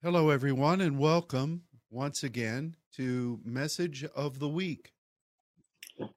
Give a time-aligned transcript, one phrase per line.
[0.00, 4.92] Hello, everyone, and welcome once again to Message of the Week.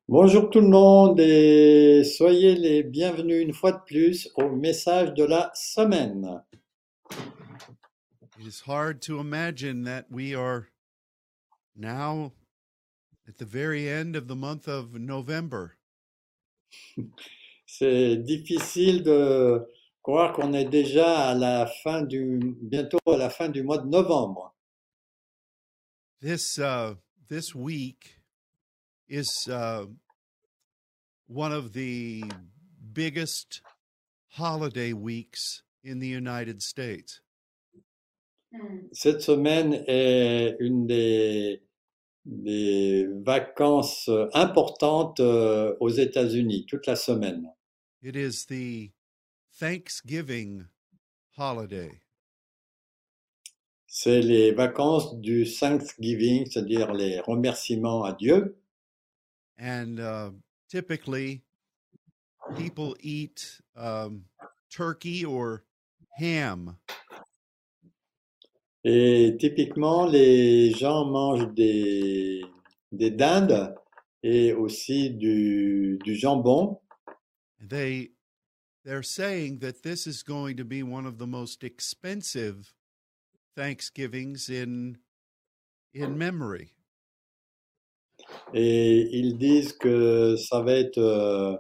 [0.08, 5.24] Bonjour tout le monde et soyez les bienvenus une fois de plus au message de
[5.24, 6.44] la semaine.
[8.40, 10.68] It is hard to imagine that we are
[11.76, 12.34] now
[13.28, 15.76] at the very end of the month of November.
[17.66, 19.66] C'est difficile de
[20.02, 23.88] croire qu'on est déjà à la fin du, bientôt à la fin du mois de
[23.88, 24.56] novembre.
[26.22, 26.96] This uh,
[27.30, 28.20] this week
[29.10, 29.86] is uh,
[31.28, 32.24] one of the
[32.94, 33.62] biggest
[34.38, 37.22] holiday weeks in the United States.
[38.92, 41.64] Cette semaine est une des,
[42.26, 47.50] des vacances importantes euh, aux États-Unis, toute la semaine.
[48.04, 48.92] It is the
[49.62, 50.66] Thanksgiving
[51.38, 52.02] holiday.
[53.86, 58.58] C'est les vacances du Thanksgiving, c'est-à-dire les remerciements à Dieu.
[59.60, 60.32] and uh,
[60.68, 61.44] typically
[62.58, 64.26] people eat um,
[64.72, 65.62] turkey or
[66.18, 66.78] ham
[68.84, 72.42] Et typiquement, les gens mangent des,
[72.92, 73.76] des dindes
[74.24, 76.80] et aussi du, du jambon.
[77.70, 78.10] they
[78.84, 82.74] they're saying that this is going to be one of the most expensive
[83.56, 84.98] thanksgivings in
[85.94, 86.74] in memory
[88.54, 91.58] Et ils disent que ça va être euh,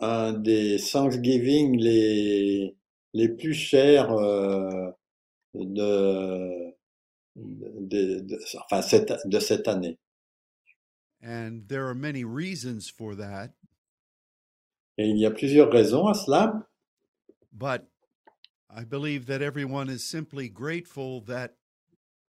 [0.00, 2.74] un des Thanksgiving les,
[3.12, 4.90] les plus chers euh,
[5.54, 6.72] de,
[7.36, 9.98] de, de- enfin, cette, de cette année.
[11.22, 13.52] and there are many reasons for that
[14.98, 16.68] Et il y a plusieurs raisons à cela.
[17.52, 17.86] but
[18.70, 21.56] i believe that everyone is simply grateful that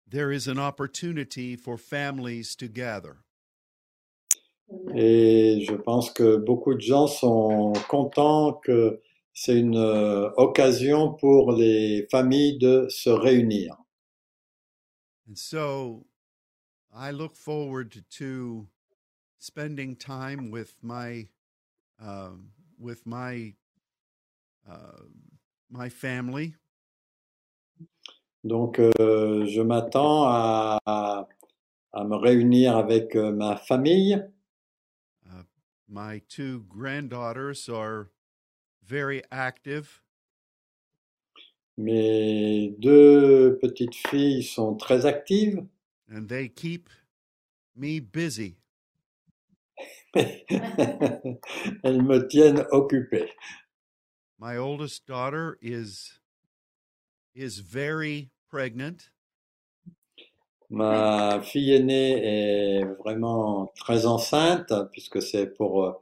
[0.05, 3.23] there is an opportunity for families to gather
[4.95, 9.01] Et je pense que beaucoup de gens sont contents que
[9.33, 13.75] c'est une euh, occasion pour les familles de se réunir.
[15.27, 16.05] And so
[16.93, 18.67] I look forward to
[19.39, 21.27] spending time with my
[21.99, 22.49] um,
[22.79, 23.53] with my
[24.69, 25.03] uh,
[25.69, 26.55] my family
[28.43, 31.27] Donc, euh, je m'attends à, à,
[31.93, 34.21] à me réunir avec euh, ma famille.
[35.25, 35.43] uh,
[35.87, 38.09] my two granddaughters are
[38.85, 40.01] very active
[41.77, 45.65] Mes deux petites filles sont très actives.
[46.07, 46.89] and they keep
[47.75, 48.57] me busy
[51.83, 53.29] Elles me tiennent occupé.
[54.39, 56.19] my oldest daughter is
[57.35, 59.09] is very pregnant
[60.69, 65.93] Ma fille aînée est vraiment très enceinte puisque c'est pour euh,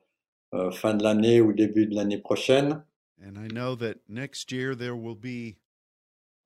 [0.54, 2.84] euh, fin de l'année ou début de l'année prochaine.
[3.24, 5.58] and I know that next year there will be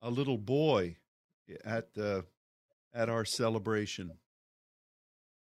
[0.02, 0.96] a little boy
[1.64, 2.24] at the
[2.92, 4.12] at our celebration.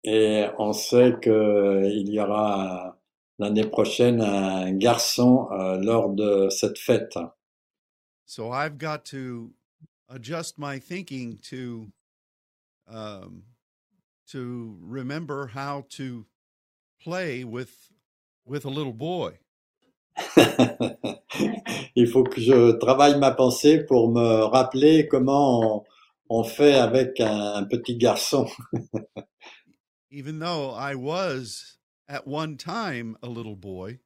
[0.04, 2.98] Et on sait qu'il y aura
[3.38, 7.18] l'année prochaine un garçon euh, lors de cette fête.
[8.24, 9.52] So I've got to
[10.08, 11.88] adjust my thinking to
[12.86, 13.44] um,
[14.30, 16.26] to remember how to
[17.00, 17.90] play with
[18.44, 19.38] with a little boy.
[21.94, 25.84] Il faut que je travaille ma pensée pour me rappeler comment on,
[26.28, 28.46] on fait avec un, un petit garçon.
[30.10, 31.76] Even though I was
[32.08, 33.98] at one time a little boy,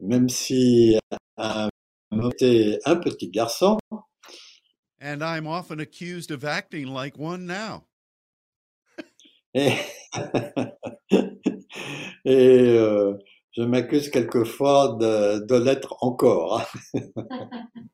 [0.00, 1.68] Même si euh, un,
[2.12, 3.78] un petit garçon,
[5.00, 7.84] and I'm often accused of acting like one now.
[9.54, 9.78] et,
[12.24, 13.16] et euh,
[13.56, 16.64] je m'accuse quelquefois de, de l'être encore.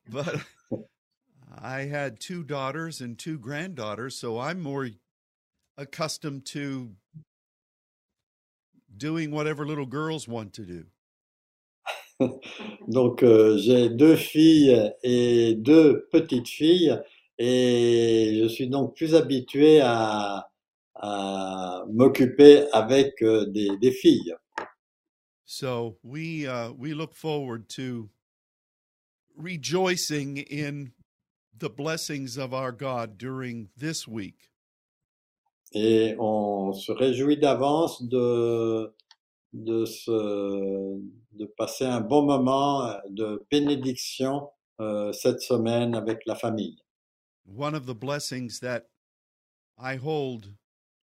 [0.09, 0.41] But
[1.57, 4.89] I had two daughters and two granddaughters, so I'm more
[5.77, 6.91] accustomed to
[8.97, 10.85] doing whatever little girls want to do.
[12.87, 16.97] Donc euh, j'ai deux filles et deux petites filles
[17.37, 20.49] et je suis donc plus habitué à,
[20.95, 24.33] à m'occuper avec euh, des, des filles.
[25.45, 28.09] So we uh, we look forward to
[29.37, 30.93] rejoicing in
[31.57, 34.49] the blessings of our God during this week.
[35.75, 38.95] Et on se réjouit d'avance de,
[39.53, 40.99] de, se,
[41.33, 44.49] de passer un bon moment de bénédiction
[44.79, 46.77] euh, cette semaine avec la famille.
[47.45, 48.87] one of the blessings that
[49.77, 50.53] I hold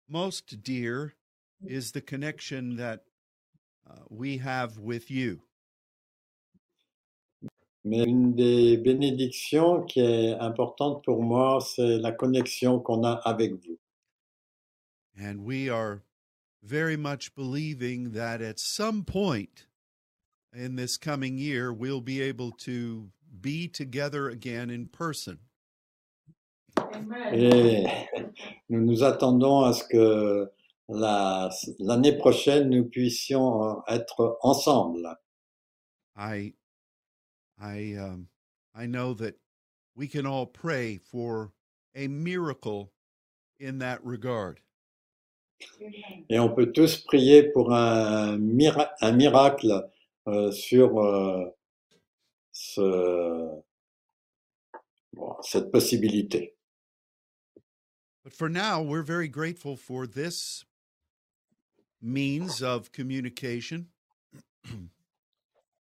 [0.08, 1.14] most dear
[1.66, 3.02] is the connection that
[3.90, 5.42] uh, we have with you.
[7.84, 13.54] Mais une des bénédictions qui est importante pour moi, c'est la connexion qu'on a avec
[13.54, 13.80] vous.
[15.20, 16.04] And we are
[16.64, 19.66] very much believing that at some point
[20.54, 23.10] in this coming year, we'll be able to
[23.42, 25.40] be together again in person.
[27.34, 28.08] Et
[28.70, 30.48] nous nous attendons à ce que
[30.88, 31.50] la-
[31.80, 35.18] l'année prochaine, nous puissions euh, être ensemble.
[36.16, 36.54] I,
[37.60, 38.28] I, um,
[38.76, 39.36] I know that
[39.96, 41.52] we can all pray for
[41.96, 42.92] a miracle
[43.60, 44.60] in that regard.
[46.30, 49.90] Et on peut tous prier pour un, mira- un miracle
[50.28, 51.46] euh, sur euh,
[52.52, 53.62] ce-
[55.14, 56.56] bon, cette possibilité.
[58.24, 60.66] But for now, we're very grateful for this
[62.02, 63.88] means of communication.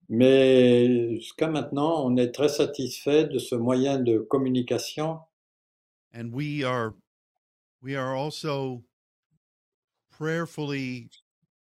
[0.08, 5.18] Mais jusqu'à maintenant, on est très satisfait de ce moyen de communication
[6.14, 6.94] and we are
[7.82, 8.82] we are also
[10.18, 11.08] prayerfully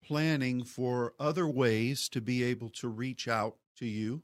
[0.03, 4.21] planning for other ways to be able to reach out to you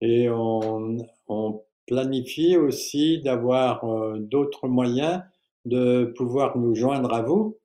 [0.00, 5.22] et on, on planifie aussi d'avoir euh, d'autres moyens
[5.64, 7.56] de pouvoir nous joindre à vous.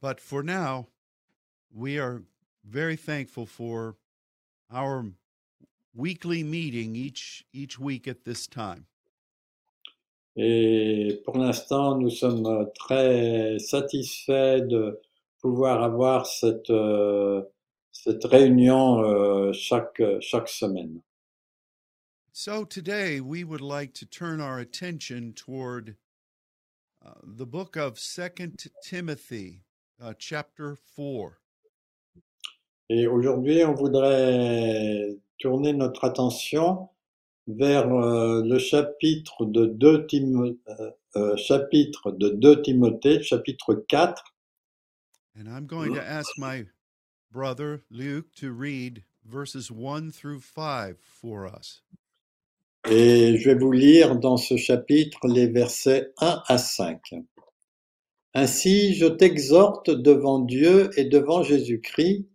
[0.00, 0.86] but for now
[1.72, 2.22] we are
[2.64, 3.96] very thankful for
[4.70, 5.04] our
[5.94, 8.86] weekly meeting each each week at this time
[10.36, 15.00] Et pour l'instant, nous sommes très satisfaits de
[15.40, 17.42] pouvoir avoir cette, euh,
[17.90, 21.00] cette réunion euh, chaque, chaque semaine.
[22.32, 25.96] so today we would like to turn our attention toward
[27.02, 29.62] uh, the book of second timothy
[30.02, 31.40] uh, chapter 4
[32.88, 36.88] Et aujourd'hui, on voudrait tourner notre attention
[37.46, 44.22] vers euh, le chapitre de 2 Timo- euh, euh, chapitre de 2 Timothée, chapitre 4.
[45.38, 46.66] And I'm going to ask my
[47.30, 51.82] brother Luke to read verses 1 through 5 for us.
[52.88, 57.00] Et je vais vous lire dans ce chapitre les versets 1 à 5.
[58.34, 62.26] Ainsi, je t'exhorte devant Dieu et devant Jésus-Christ,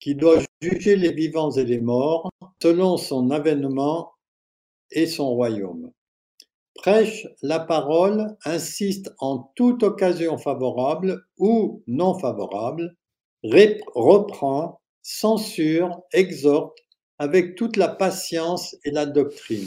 [0.00, 2.30] qui doit juger les vivants et les morts
[2.62, 4.12] selon son avènement
[4.90, 5.92] et son royaume.
[6.74, 12.96] Prêche la parole, insiste en toute occasion favorable ou non favorable,
[13.42, 16.78] reprend, censure, exhorte
[17.18, 19.66] avec toute la patience et la doctrine.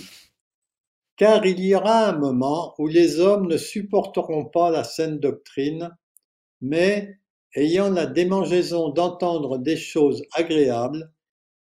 [1.18, 5.96] Car il y aura un moment où les hommes ne supporteront pas la saine doctrine,
[6.62, 7.18] mais,
[7.56, 11.12] ayant la démangeaison d'entendre des choses agréables,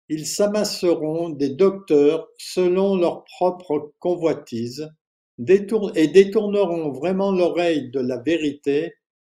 [0.09, 4.89] ils s'amasseront des docteurs selon leur propre convoitise,
[5.47, 8.93] et détourneront vraiment l'oreille de la vérité,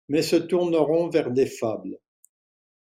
[0.09, 1.99] mais se tourneront vers des fables.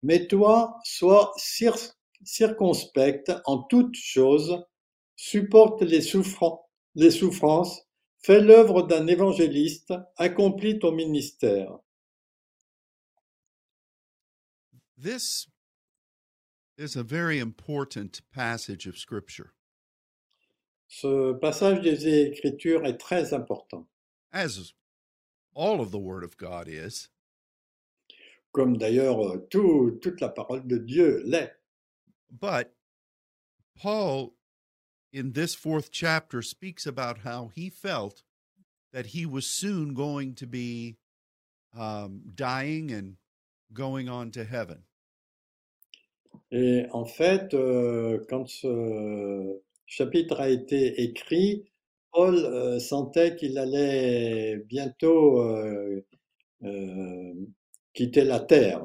[0.04, 4.64] Mais toi, sois cir- circonspect en toutes choses,
[5.16, 6.62] supporte les, souffran-
[6.96, 7.82] les souffrances,
[8.22, 11.80] fais l'œuvre d'un évangéliste, accomplis ton ministère.
[16.80, 19.54] Is a very important passage of Scripture,
[20.88, 23.86] Ce passage des Écritures est très important,
[24.34, 24.74] as
[25.54, 27.10] all of the Word of God is.
[28.52, 31.52] comme d'ailleurs euh, tout- toute la parole de Dieu l'est.
[32.32, 32.74] But
[33.76, 34.34] Paul,
[35.14, 38.24] in this fourth chapter, speaks about how he felt
[38.92, 40.98] that he was soon going to be
[41.78, 43.18] um, dying and
[43.72, 44.84] going on to heaven.
[46.52, 51.66] Et en fait, euh, quand ce chapitre a été écrit,
[52.12, 56.04] Paul euh, sentait qu'il allait bientôt euh,
[57.94, 58.84] quitter la terre.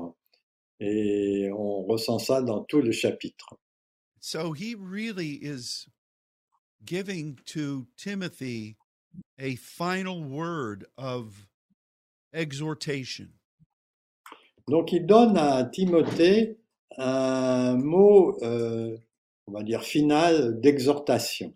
[0.81, 3.57] Et on ressent ça dans tout le chapitre.
[4.21, 5.87] So he really is
[6.85, 8.77] giving to Timothy
[9.39, 11.47] a final word of
[12.33, 13.29] exhortation.
[14.69, 16.59] Donc il donne à Timothée
[16.99, 18.97] un mot, euh,
[19.47, 21.53] on va dire, final d'exhortation.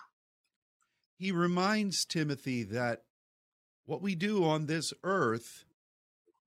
[1.18, 3.02] He reminds Timothy that
[3.86, 5.64] what we do on this earth,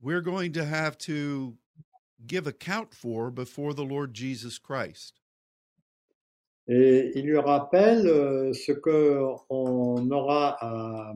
[0.02, 1.58] we're going to have to
[2.26, 5.14] give account for before the Lord Jesus Christ.
[6.68, 9.20] Et il lui rappelle euh, ce que
[9.50, 11.14] on aura à,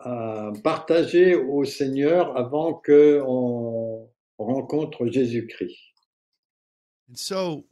[0.00, 5.78] à partager au Seigneur avant que on rencontre Jésus-Christ.
[7.08, 7.64] And so,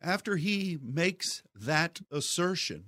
[0.00, 2.84] after he makes that assertion,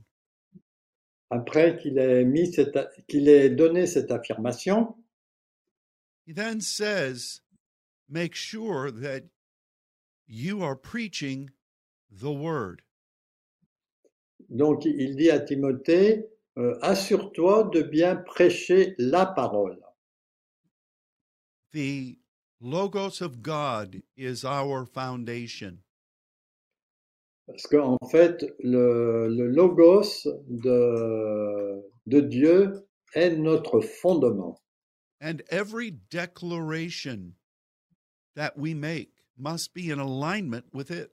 [1.33, 2.77] Après qu'il ait mis cette,
[3.09, 4.97] qu'il ait donné cette affirmation,
[6.27, 7.41] he then says,
[8.09, 9.23] Make sure that
[10.27, 11.51] you are preaching
[12.11, 12.83] the word.
[14.49, 16.27] donc il dit à Timothée,
[16.59, 19.79] euh, assure-toi de bien prêcher la parole.
[21.73, 22.19] The
[22.61, 25.79] Logos of God is our foundation.
[27.47, 34.61] Parce qu'en fait, le, le logos de, de Dieu est notre fondement.
[35.23, 37.33] And every declaration
[38.37, 41.11] that we make must be in alignment with it.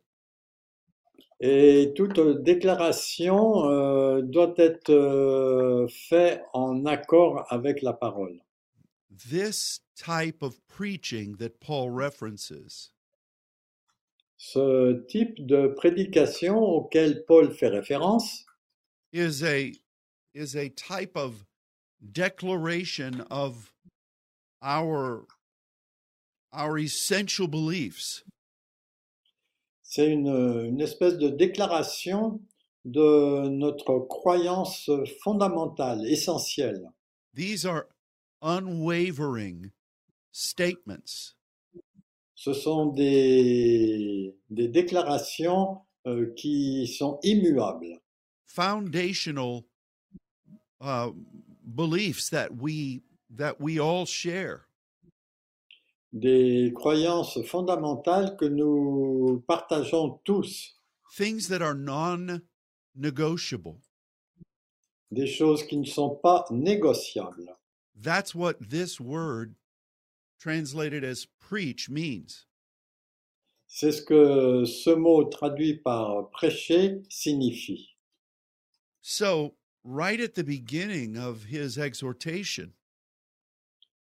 [1.39, 8.41] Et toute déclaration euh, doit être euh, faite en accord avec la parole.
[9.25, 12.91] This type of preaching that Paul references
[14.37, 18.45] Ce type de prédication auquel Paul fait référence
[19.11, 19.73] is a
[20.35, 21.45] is a type of
[22.11, 23.73] declaration of
[24.61, 25.25] our
[26.53, 28.23] our essential beliefs.
[29.81, 32.41] C'est une, une espèce de déclaration
[32.85, 34.89] de notre croyance
[35.23, 36.91] fondamentale, essentielle.
[37.33, 37.87] These are
[38.41, 39.71] unwavering
[40.31, 41.33] statements
[42.35, 47.99] Ce sont des, des déclarations euh, qui sont immuables,
[48.45, 49.63] foundational
[50.81, 51.09] uh,
[51.63, 54.65] beliefs that we that we all share.
[56.13, 60.79] des croyances fondamentales que nous partageons tous,
[61.15, 63.79] things that are non-negotiable.
[65.11, 67.56] des choses qui ne sont pas négociables.
[67.99, 69.55] That's what this word
[70.39, 72.45] translated as preach means.
[73.67, 77.95] C'est ce que ce mot traduit par prêcher signifie.
[79.01, 82.73] So, right at the beginning of his exhortation,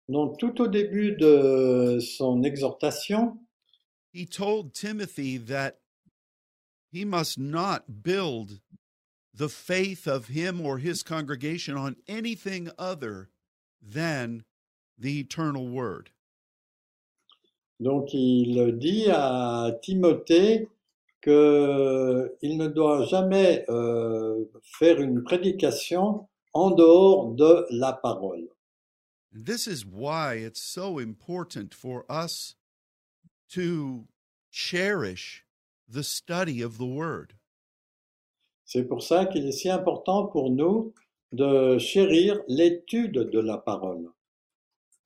[0.09, 3.39] Donc tout au début de son exhortation,
[4.13, 5.79] he told Timothy that
[6.91, 8.61] he must not build
[9.33, 13.31] the faith of him or his congregation on anything other
[13.83, 14.45] than
[14.99, 16.11] the eternal word.
[17.83, 20.69] donc il dit à Timothée
[21.23, 28.49] qu'il ne doit jamais euh, faire une prédication en dehors de la parole.
[29.33, 32.57] This is why it's so important for us
[33.51, 34.07] to
[34.51, 35.45] cherish
[35.89, 37.35] the study of the word.
[38.65, 40.95] C'est pour ça qu'il est si important pour nous
[41.33, 44.13] de chérir l'étude de la parole.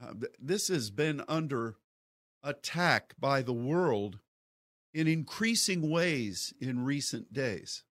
[0.00, 1.76] Uh, th- this has been under
[2.42, 4.18] attack by the world
[4.92, 7.84] in increasing ways in recent days.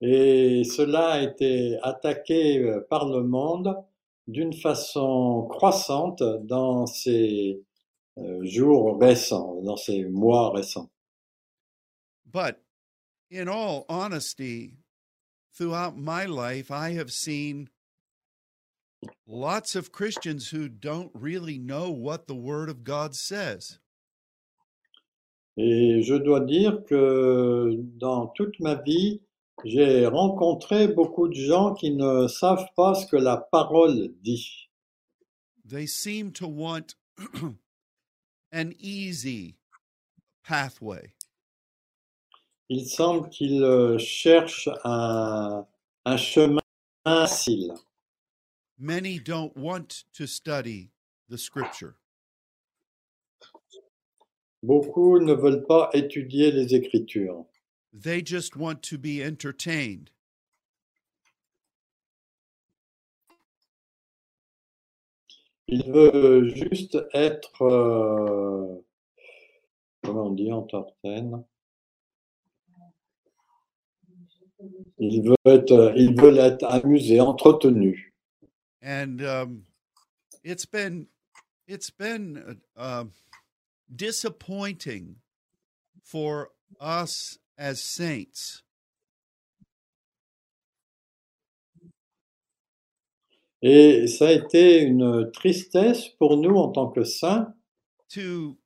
[0.00, 3.74] Et cela a été attaqué euh, par le monde
[4.28, 7.60] d'une façon croissante dans ces
[8.18, 10.90] euh, jours récents, dans ces mois récents.
[12.26, 12.60] But
[13.30, 14.77] in all honesty,
[15.58, 17.68] throughout my life, I have seen
[19.26, 23.80] lots of Christians who don't really know what the Word of God says.
[25.56, 29.20] Et je dois dire que dans toute ma vie,
[29.64, 34.68] j'ai rencontré beaucoup de gens qui ne savent pas ce que la parole dit.
[35.64, 36.94] They seem to want
[38.52, 39.56] an easy
[40.44, 41.14] pathway.
[42.70, 45.66] Il semble qu'ils euh, cherchent un,
[46.04, 46.60] un chemin
[47.04, 47.72] facile.
[48.78, 50.90] Many don't want to study
[51.28, 51.94] the Scripture.
[54.62, 57.46] Beaucoup ne veulent pas étudier les Écritures.
[57.92, 60.10] They just want to be entertained.
[65.68, 68.82] Il veut juste être, euh,
[70.02, 71.44] comment on dit, entertain.
[74.98, 78.08] Il veut être, il veut être amusé, entretenu.
[78.82, 79.62] and um,
[80.44, 81.06] it's been
[81.66, 83.12] it's been uh, um
[83.94, 85.16] disappointing
[86.02, 86.50] for
[86.80, 88.62] us as saints
[93.60, 97.52] Et ça a été une tristesse pour nous en tant que saints
[98.08, 98.56] to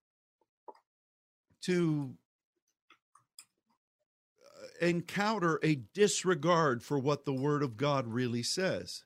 [1.63, 2.15] to
[4.83, 9.05] encounter a disregard for what the Word of God really says.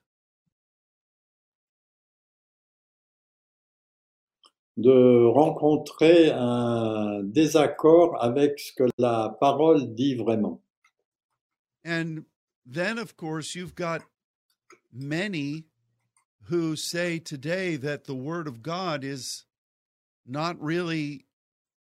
[4.79, 10.61] de rencontrer un désaccord avec ce que la parole dit vraiment.
[11.83, 12.25] And
[12.63, 14.03] then, of course, you've got
[14.93, 15.65] many
[16.43, 19.45] who say today that the Word of God is
[20.25, 21.25] not really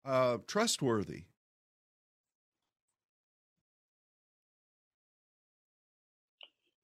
[0.05, 1.25] uh, trustworthy.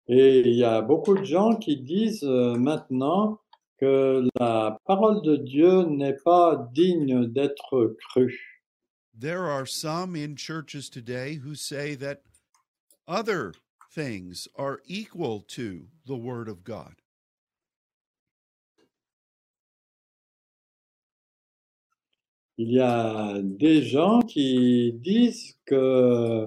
[0.09, 3.39] Et il y a beaucoup de gens qui disent euh, maintenant
[3.79, 8.63] que la parole de Dieu n'est pas digne d'être crue.
[9.15, 12.23] There are some in churches today who say that
[13.07, 13.53] other
[13.95, 16.95] things are equal to the Word of God.
[22.59, 26.47] Il y a des gens qui disent que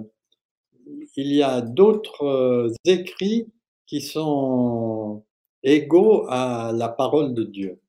[1.15, 3.48] il y a d'autres euh, écrits
[3.86, 5.24] qui sont
[5.63, 7.80] égaux à la parole de Dieu.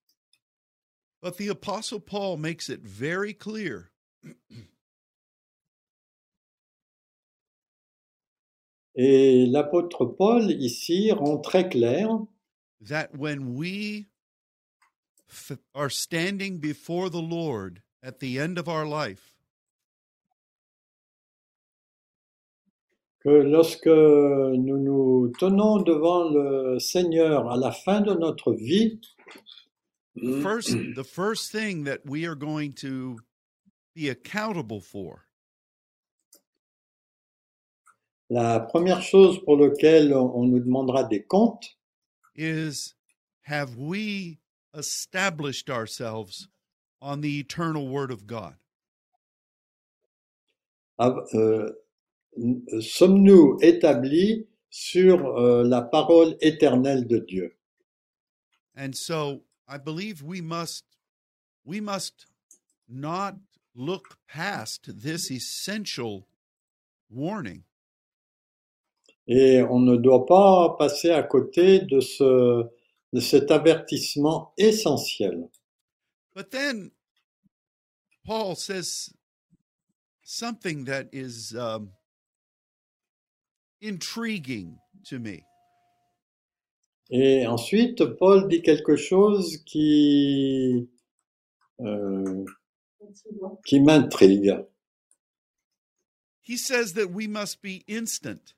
[1.23, 3.91] But the Apostle Paul makes it very clear
[8.97, 12.09] Et l'apôtre Paul ici rend très clair
[12.81, 14.07] that when we
[15.75, 19.36] are standing before the Lord at the end of our life,
[23.27, 29.01] que lorsque nous nous tenons devant le Seigneur à la fin de notre vie,
[30.43, 33.17] first the first thing that we are going to
[33.97, 35.27] be accountable for
[38.31, 41.77] la première chose pour laquelle on nous demandera des comptes,
[42.37, 42.95] is
[43.43, 44.39] have we
[44.73, 46.47] established ourselves
[47.03, 48.55] on the eternal word of God?
[51.01, 51.73] av- euh,
[52.81, 57.57] sommes-nous établis sur euh, la parole éternelle de Dieu?
[58.77, 60.85] And so I believe we must
[61.65, 62.27] we must
[62.89, 63.37] not
[63.75, 66.27] look past this essential
[67.11, 67.65] warning.
[69.29, 72.65] Et on ne doit pas passer à côté de, ce,
[73.13, 75.49] de cet avertissement essentiel.
[76.35, 76.93] But then
[78.25, 79.13] Paul says
[80.23, 81.91] something that is um,
[83.87, 85.45] intriguing to me.
[87.11, 90.89] Et ensuite, Paul dit quelque chose qui,
[91.81, 92.45] euh,
[93.65, 94.59] qui m'intrigue.
[96.43, 98.55] He says that we must be instant.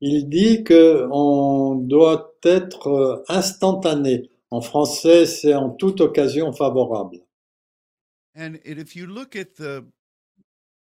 [0.00, 4.30] Il dit que on doit être instantané.
[4.50, 7.18] En français, c'est en toute occasion favorable.
[8.36, 9.86] And if you look at the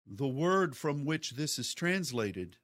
[0.07, 2.57] the word from which this is translated,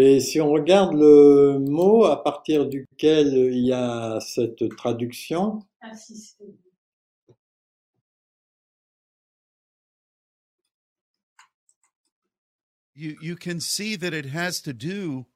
[0.00, 6.44] Et si on regarde le mot à partir duquel il y a cette traduction, Assister.
[12.94, 15.26] you you can see that it has to do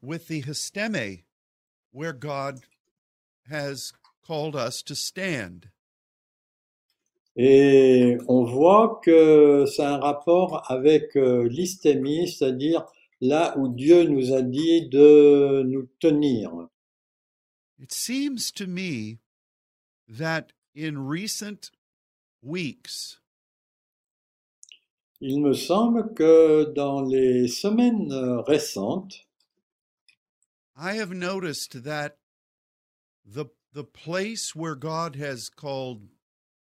[0.00, 1.24] with the histeme,
[1.92, 2.60] where God
[3.50, 3.92] has
[4.26, 5.66] called us to stand.
[7.36, 12.86] et on voit que ça a un rapport avec euh, l'hystémie, c'est-à-dire
[13.20, 16.68] là où Dieu nous a dit de nous tenir.
[17.78, 19.18] It seems to me
[20.08, 21.70] that in recent
[22.42, 23.20] weeks,
[25.22, 28.10] Il me semble que dans les semaines
[28.46, 29.26] récentes,
[30.74, 32.16] I have noticed that
[33.24, 36.08] the the place where God has called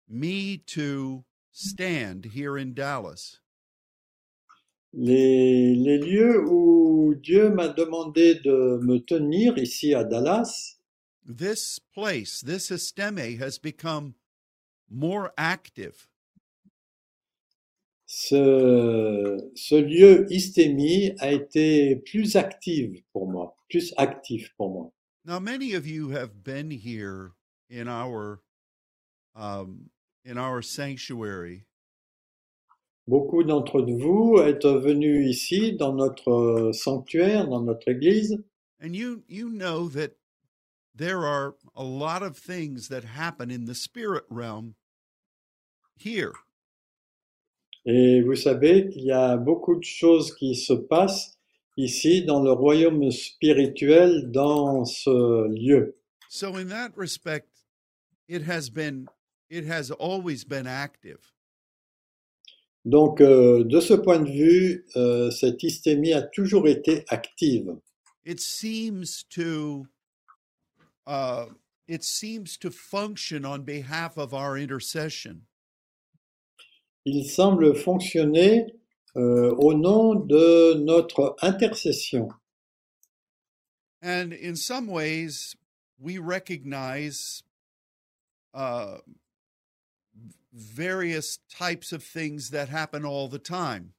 [0.07, 3.40] me to stand here in Dallas
[4.93, 10.77] les, les lieux où Dieu m'a demandé de me tenir ici à Dallas,
[11.25, 14.15] this place, this histeme has become
[14.89, 16.07] more active.
[18.13, 24.91] ce, ce lieu hystémie a été plus actif pour moi, plus actif pour moi.
[25.23, 27.31] Now, many of you have been here
[27.69, 28.41] in our
[29.33, 29.91] um,
[30.25, 31.67] in our sanctuary,
[33.07, 38.37] Beaucoup d'entre vous êtes venus ici dans notre sanctuaire, dans notre église,
[38.81, 40.17] and you you know that
[40.95, 44.75] there are a lot of things that happen in the spirit realm
[45.95, 46.33] here.
[47.85, 51.37] et vous savez qu'il y a beaucoup de choses qui se passent
[51.77, 55.95] ici dans le royaume spirituel, dans ce lieu.
[56.29, 57.47] So, in that respect,
[58.27, 59.07] it has been
[59.49, 61.33] it has always been active.
[62.85, 67.75] Donc, euh, de ce point de vue, euh, cette hystémie a toujours été active.
[68.25, 69.87] It seems to
[71.07, 71.45] uh,
[71.87, 75.41] it seems to function on behalf of our intercession.
[77.05, 78.67] Il semble fonctionner
[79.15, 82.29] euh, au nom de notre intercession.
[84.01, 85.55] And in some ways,
[85.99, 87.43] we recognize
[88.53, 88.97] uh,
[90.53, 93.93] various types of things that happen all the time.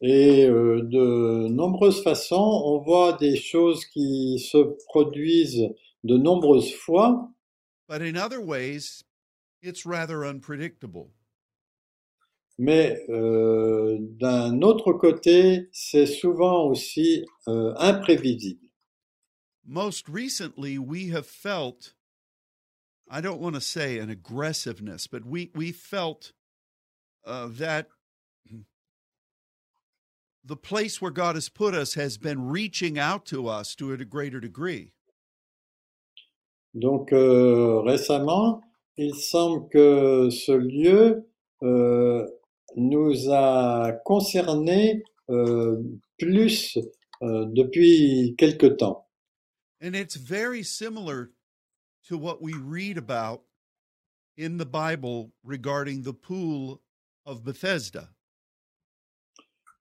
[0.00, 5.68] Et euh, de nombreuses façons, on voit des choses qui se produisent
[6.04, 7.30] de nombreuses fois,
[7.88, 9.02] But in other ways,
[9.62, 11.10] it's rather unpredictable.
[12.58, 18.68] mais euh, d'un autre côté, c'est souvent aussi euh, imprévisible.
[19.64, 21.94] Most recently, we have felt,
[23.10, 26.32] I don't want to say an aggressiveness, but we, we felt
[27.24, 27.88] uh, that
[30.44, 34.04] the place where God has put us has been reaching out to us to a
[34.04, 34.92] greater degree.
[36.74, 38.62] Donc euh, récemment,
[38.96, 41.26] il semble que ce lieu
[41.62, 42.26] euh,
[42.76, 45.82] nous a concernés euh,
[46.18, 46.78] plus
[47.22, 49.06] euh, depuis quelque temps.
[49.80, 51.30] And it's very similar
[52.08, 53.42] to what we read about
[54.36, 56.80] in the Bible regarding the pool
[57.26, 58.08] of Bethesda.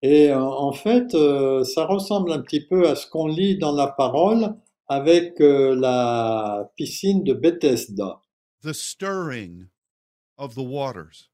[0.04, 3.72] Et euh, en fait, euh, ça ressemble un petit peu à ce qu'on lit dans
[3.72, 4.56] la parole
[4.88, 8.22] avec euh, la piscine de Bethesda,
[8.62, 9.68] the stirring
[10.38, 11.30] of the waters.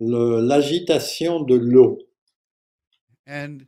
[0.00, 1.98] l'agitation de l'eau.
[3.26, 3.66] And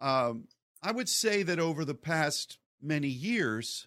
[0.00, 0.48] um,
[0.82, 3.86] I would say that over the past many years,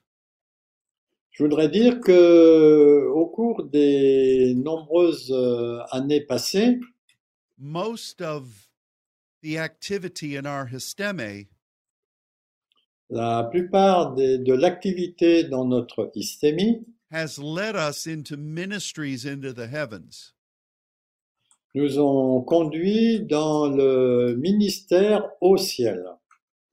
[1.38, 6.80] Je voudrais dire que au cours des nombreuses euh, années passées,
[7.60, 8.46] most of
[9.44, 11.46] the activity in our histeme
[13.12, 19.68] la plupart des- de l'activité dans notre hystémie has led us into ministries into the
[19.72, 20.34] heavens.
[21.76, 26.04] nous ont conduits dans le ministère au ciel,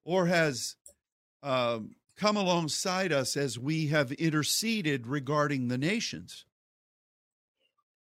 [0.07, 0.77] or has
[1.43, 6.45] um, come alongside us as we have interceded regarding the nations.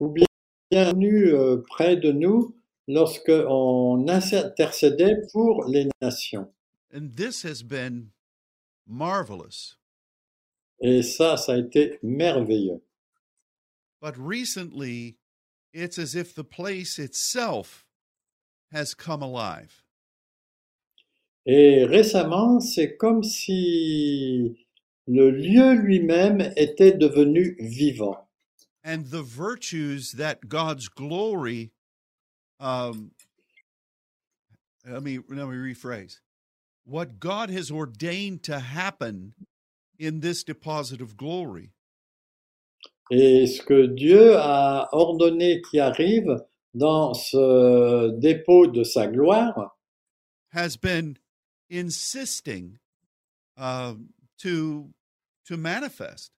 [0.00, 0.26] ou bien
[0.70, 2.54] venu euh, près de nous
[2.88, 6.48] lorsque on intercédait pour les nations.
[6.92, 8.10] And this has been
[8.86, 9.76] marvelous.
[10.80, 12.80] Et ça, ça a été merveilleux.
[14.00, 15.16] But recently,
[15.72, 17.86] it's as if the place itself
[18.70, 19.82] has come alive.
[21.46, 24.56] Et récemment, c'est comme si
[25.06, 28.28] le lieu lui-même était devenu vivant.
[28.84, 31.72] And the virtues that God's glory,
[32.60, 33.12] um,
[34.84, 36.20] let me let me rephrase,
[36.84, 39.34] what God has ordained to happen
[39.98, 41.70] in this deposit of glory
[43.10, 49.76] Et ce que Dieu a ordonné qui arrive dans ce dépôt de sa gloire
[50.52, 51.16] has been
[51.68, 52.78] insisting
[53.56, 54.90] um, to
[55.46, 56.32] to manifest.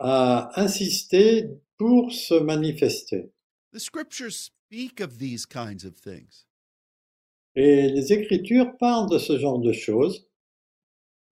[0.00, 1.48] a insisté
[1.78, 3.30] pour se manifester.
[3.72, 6.44] The scriptures speak of these kinds of things.
[7.54, 10.26] Et les Écritures parlent de ce genre de choses.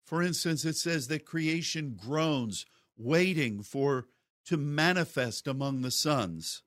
[0.06, 2.64] For instance, it says that creation groans,
[2.96, 4.06] waiting for
[4.46, 6.62] to manifest among the sons.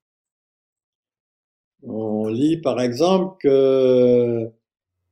[1.84, 4.52] On lit par exemple que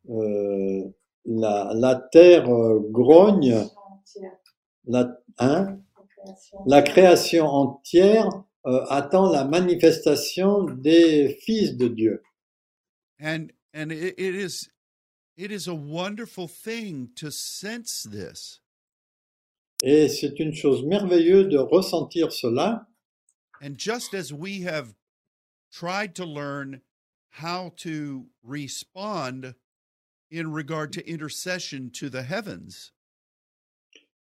[0.10, 0.84] euh,
[1.26, 4.38] la, la terre euh, grogne, entière,
[4.86, 5.80] la, hein,
[6.66, 8.30] la création entière
[8.66, 12.24] euh, attend la manifestation des fils de Dieu.
[13.20, 14.70] And and it, it is
[15.38, 18.62] it is a wonderful thing to sense this.
[19.84, 22.88] Et c'est une chose merveilleuse de ressentir cela.
[23.62, 24.96] And just as we have
[25.72, 26.82] tried to learn
[27.30, 29.56] how to respond
[30.32, 32.92] in regard to intercession to the heavens,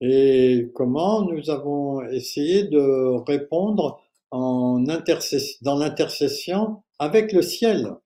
[0.02, 7.96] Et comment nous avons essayé de répondre en dans l'intercession avec le ciel?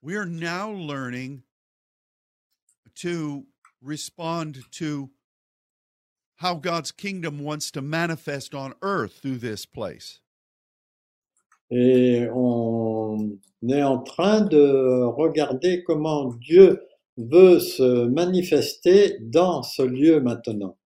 [0.00, 1.42] we are now learning
[2.94, 3.44] to
[3.82, 5.10] respond to
[6.36, 10.20] how God's kingdom wants to manifest on earth through this place.
[11.70, 16.78] Et on est en train de regarder comment Dieu
[17.16, 20.76] veut se manifester dans ce lieu maintenant.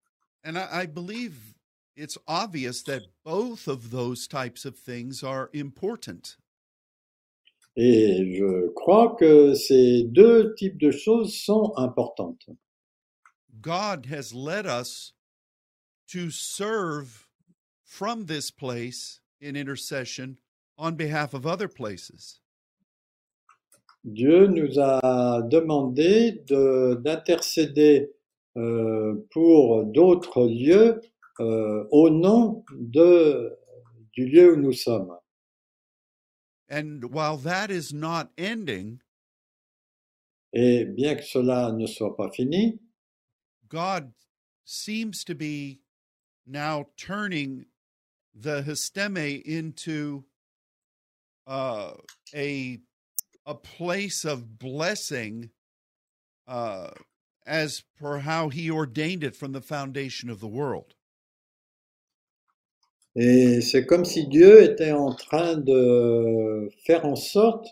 [0.43, 1.55] And I, I believe
[1.95, 6.37] it's obvious that both of those types of things are important.
[7.75, 12.49] Et je crois que ces deux types de choses sont importantes.
[13.61, 15.13] God has led us
[16.07, 17.27] to serve
[17.83, 20.37] from this place in intercession
[20.77, 22.39] on behalf of other places.
[24.03, 28.11] Dieu nous a demandé de- d'intercéder
[28.57, 31.01] euh, pour d'autres lieux
[31.39, 33.55] euh, au nom de,
[34.13, 35.15] du lieu où nous sommes.
[36.71, 38.99] And while that is not ending,
[40.51, 42.79] Et bien que cela ne soit pas fini,
[43.69, 44.11] God
[44.65, 45.81] seems to be
[46.47, 47.65] now turning
[48.33, 50.23] the histeme into
[51.45, 51.91] uh,
[52.33, 52.79] a
[53.49, 55.49] a place of blessing,
[56.47, 56.91] uh,
[57.47, 60.93] as per how He ordained it from the foundation of the world.
[63.15, 67.67] Et c'est comme si Dieu était en train de faire en sorte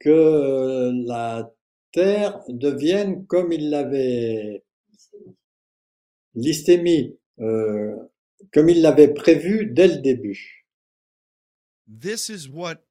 [0.00, 1.50] que la
[1.92, 4.62] terre devienne comme il l'avait
[6.34, 7.96] l'hystémie, euh,
[8.52, 10.66] comme il l'avait prévu dès le début.
[11.88, 12.82] This is what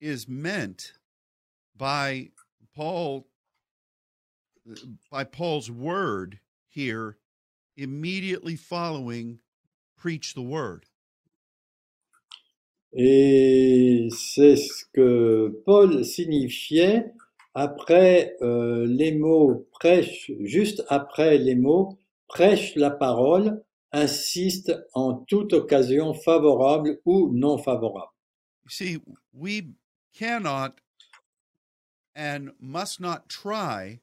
[0.00, 0.94] is meant
[1.76, 2.30] by
[2.74, 3.26] Paul
[5.10, 7.18] by Paul's word here
[7.76, 9.40] immediately following
[9.96, 10.86] preach the word.
[12.96, 17.12] Et c'est ce que Paul signifiait
[17.54, 25.52] après euh, les mots prêche, juste après les mots prêche la parole, insiste en toute
[25.52, 28.12] occasion favorable ou non favorable.
[28.64, 29.00] You see,
[29.32, 29.74] we
[30.12, 30.80] cannot
[32.14, 34.00] and must not try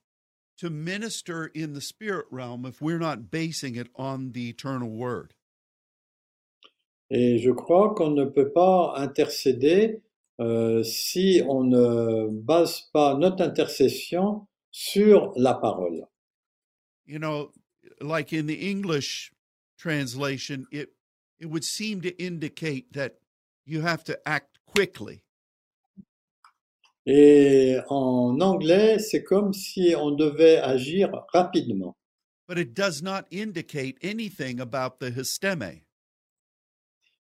[0.57, 5.33] to minister in the spirit realm if we're not basing it on the eternal word.
[7.09, 10.01] Et je crois qu'on ne peut pas intercéder
[10.39, 16.07] euh, si on ne base pas notre intercession sur la parole.
[17.05, 17.51] You know,
[17.99, 19.33] like in the English
[19.77, 20.89] translation, it
[21.39, 23.15] it would seem to indicate that
[23.65, 25.23] you have to act quickly.
[27.13, 31.97] Et en anglais, c'est comme si on devait agir rapidement.
[32.47, 35.81] but it does not indicate anything about the histeme.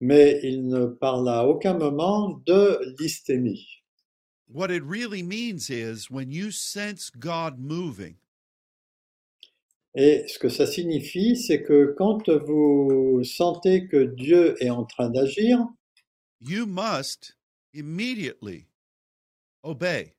[0.01, 3.67] Mais il ne parle à aucun moment de l'hystémie.
[4.49, 8.17] What it really means is when you sense God moving,
[9.95, 15.09] Et ce que ça signifie, c'est que quand vous sentez que Dieu est en train
[15.11, 15.59] d'agir,
[16.41, 17.35] you must
[17.75, 18.67] immediately
[19.63, 20.15] obey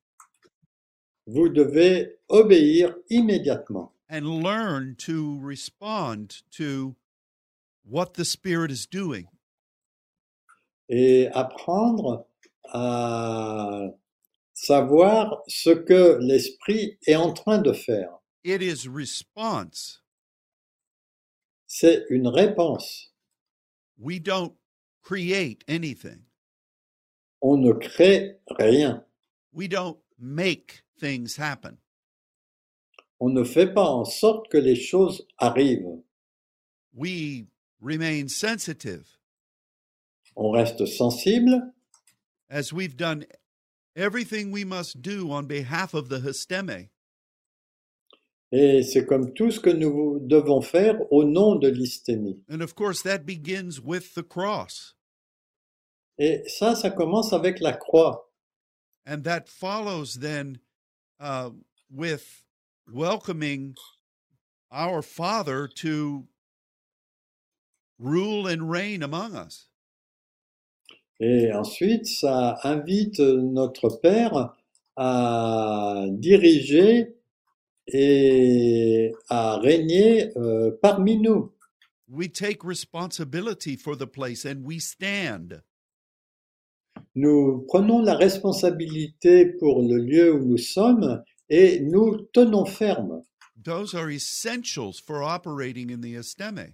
[1.28, 6.96] vous devez obéir immédiatement and learn to respond to
[7.84, 9.28] what the Spirit is doing.
[10.90, 12.28] et apprendre
[12.74, 13.88] à
[14.54, 18.20] savoir ce que l'Esprit est en train de faire.
[18.44, 20.02] It is response.
[21.68, 23.14] C'est une réponse.
[23.98, 24.54] We don't
[25.02, 26.26] create anything,
[27.42, 29.06] On ne crée rien.
[29.54, 31.78] We don't make things happen.
[33.20, 36.02] On ne fait pas en sorte que les choses arrivent.
[36.94, 37.46] We
[37.82, 39.18] remain sensitive
[40.36, 41.74] On reste sensible
[42.50, 43.26] as we've done
[43.96, 46.90] everything we must do on behalf of the histeme.
[48.52, 52.42] et c'est comme tout ce que nous devons faire au nom de l'hystémie.
[52.50, 54.96] And of course, that begins with the cross.
[56.18, 58.31] Et ça, ça commence avec la croix.
[59.06, 60.60] And that follows then
[61.20, 61.52] uh,
[61.90, 62.44] with
[62.92, 63.76] welcoming
[64.72, 66.28] our Father to
[68.00, 69.68] rule and reign among us.
[71.20, 74.56] Et ensuite, ça invite notre Père
[74.98, 77.16] à diriger
[77.88, 81.52] et à régner euh, parmi nous.
[82.08, 85.62] We take responsibility for the place and we stand.
[87.16, 93.24] Nous prenons la responsabilité pour le lieu où nous sommes et nous tenons ferme.
[93.64, 96.74] Those are essentials for operating in the esteme.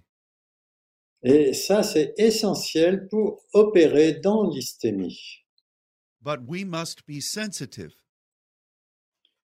[1.22, 5.44] Et ça, c'est essentiel pour opérer dans l'hystémie.
[6.22, 7.94] But we must be sensitive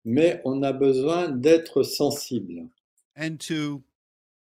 [0.05, 2.71] Mais on a besoin d'être sensible
[3.17, 3.83] and to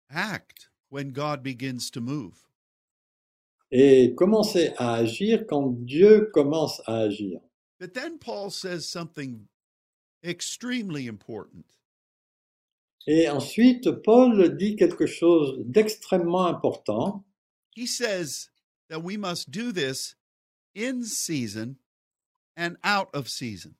[0.09, 2.47] act when God begins to move.
[3.71, 7.39] Et commencer à agir quand Dieu commence à agir.
[7.79, 9.47] But then Paul says something
[10.23, 11.65] extremely important.
[13.07, 17.23] Et ensuite, Paul dit quelque chose d'extrêmement important.
[17.75, 18.49] He says
[18.89, 20.15] that we must do this
[20.75, 21.77] in season
[22.55, 23.75] and out of season.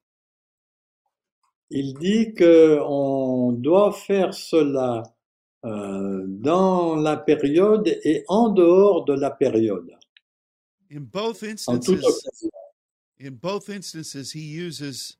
[1.70, 5.04] Il dit que on doit faire cela
[5.64, 9.92] dans la période et en dehors de la période.
[10.90, 11.90] In both instances,
[13.20, 15.18] in both instances, he uses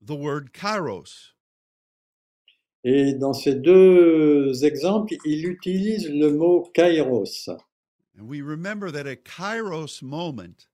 [0.00, 1.32] the word kairos.
[2.84, 7.48] Et dans ces deux exemples, il utilise le mot kairos.
[8.18, 10.66] And we remember that a kairos moment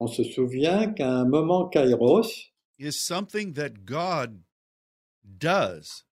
[0.00, 4.42] On se souvient qu'un moment kairos, is something that God
[5.38, 6.04] does.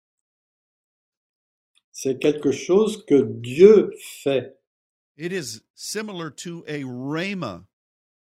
[1.93, 3.91] C'est quelque chose que Dieu
[4.23, 4.59] fait.
[5.17, 7.67] It is similar to a rhema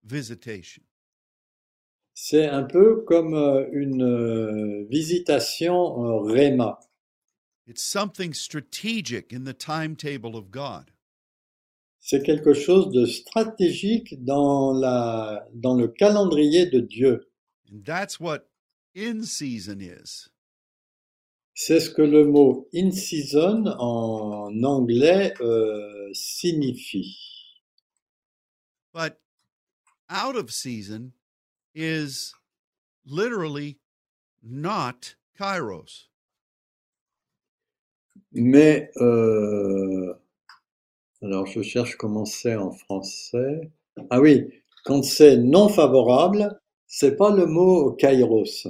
[0.04, 0.84] visitation.
[2.14, 6.80] C'est un peu comme euh, une euh, visitation Réma.
[7.68, 10.92] It's something strategic in the timetable of God.
[12.00, 17.28] C'est quelque chose de stratégique dans, la, dans le calendrier de Dieu.
[17.70, 18.48] And that's what
[18.96, 20.30] in season is.
[21.58, 27.18] C'est ce que le mot in season en anglais euh, signifie.
[28.94, 29.22] But
[30.10, 31.14] out of season
[31.74, 32.34] is
[33.06, 33.80] literally
[34.44, 36.10] not kairos.
[38.34, 40.14] Mais, euh,
[41.22, 43.72] alors je cherche comment c'est en français.
[44.10, 44.44] Ah oui,
[44.84, 48.68] quand c'est non favorable, c'est pas le mot kairos.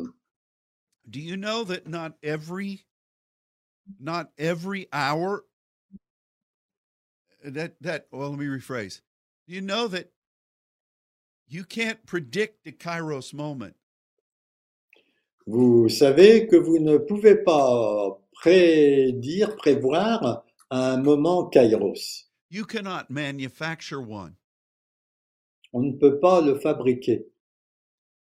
[1.09, 2.85] Do you know that not every
[3.99, 5.43] not every hour
[7.45, 9.01] uh, that that well let me rephrase.
[9.47, 10.11] Do you know that
[11.47, 13.75] you can't predict the kairos moment?
[15.47, 22.25] Vous savez que vous ne pouvez pas euh, prédire, prévoir un moment kairos.
[22.49, 24.37] You cannot manufacture one.
[25.71, 27.25] On ne peut pas le fabriquer.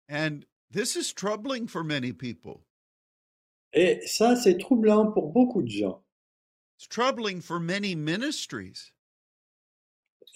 [0.09, 2.63] And this is troubling for many people.
[3.73, 6.03] Et ça, c'est troublant pour beaucoup de gens.
[6.79, 8.93] It's troubling for many ministries.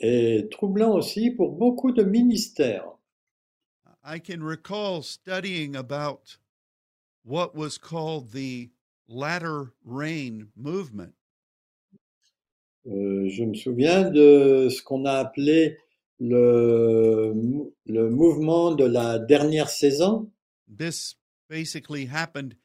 [0.01, 2.99] Et troublant aussi pour beaucoup de ministères.
[4.05, 6.37] I can recall studying about
[7.25, 8.70] what was called the
[9.09, 11.14] latter rain movement.
[12.87, 15.79] Euh, je me souviens de ce qu'on a appelé
[16.20, 17.33] le,
[17.87, 20.31] le mouvement de la dernière saison.
[20.68, 21.16] This
[21.49, 22.57] basically happened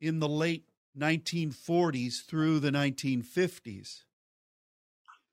[0.00, 0.64] in the late
[0.98, 4.04] 1940s through the 1950s.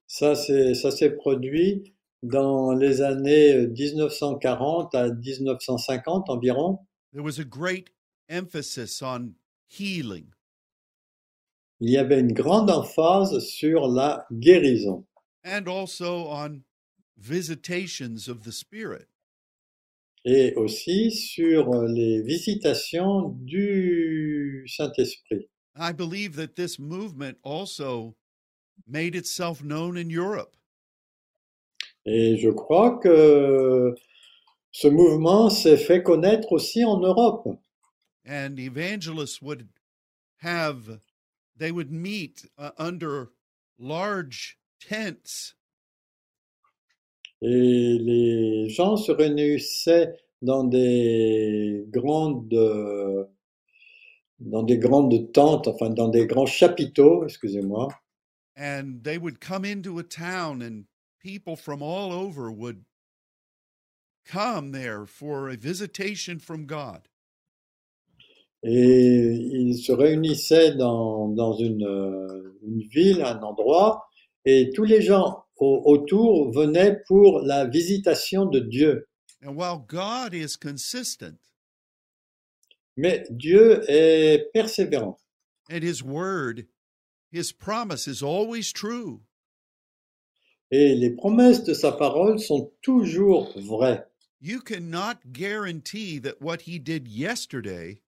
[0.08, 6.80] Ça, c'est, ça s'est produit dans les années 1940 à 1950 environ.
[7.14, 7.90] There was a great
[8.30, 9.36] emphasis on
[9.68, 10.32] healing.
[11.80, 15.06] Il y avait une grande emphase sur la guérison
[15.48, 16.64] and also on
[17.18, 19.08] visitations of the Spirit.
[20.26, 25.48] Et aussi sur les visitations du Saint-Esprit.
[25.76, 28.16] I believe that this movement also
[28.88, 30.56] made itself known in Europe.
[32.06, 33.96] Et je crois que
[34.72, 37.48] ce mouvement s'est fait connaître aussi en Europe.
[38.26, 39.68] And evangelists would
[40.42, 41.00] have,
[41.56, 43.32] they would meet uh, under
[43.78, 45.56] large tents
[47.42, 53.26] Et les gens se réunissaient dans des grandes, euh,
[54.40, 57.90] dans des grandes tentes, enfin dans des grands chapiteaux, excusez-moi.
[58.58, 60.86] and they would come into a town and
[61.22, 62.84] people from all over would
[64.26, 67.08] come there for a visitation from God.
[68.64, 74.10] Et ils se réunissaient dans, dans une, euh, une ville, un endroit,
[74.46, 79.08] et tous les gens au- autour venaient pour la visitation de Dieu.
[79.46, 81.36] And while God is consistent
[82.96, 85.18] Mais Dieu est persévérant.
[85.70, 86.66] and his word,
[87.32, 89.22] his promise is always true.
[90.72, 94.04] Et les promesses de sa parole sont toujours vraies.
[94.40, 98.02] You cannot guarantee that what he did yesterday,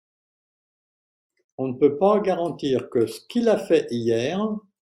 [1.58, 4.40] On ne peut pas garantir que ce qu'il a fait hier,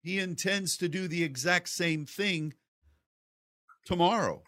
[0.04, 2.54] he intends to do the exact same thing
[3.86, 4.44] tomorrow.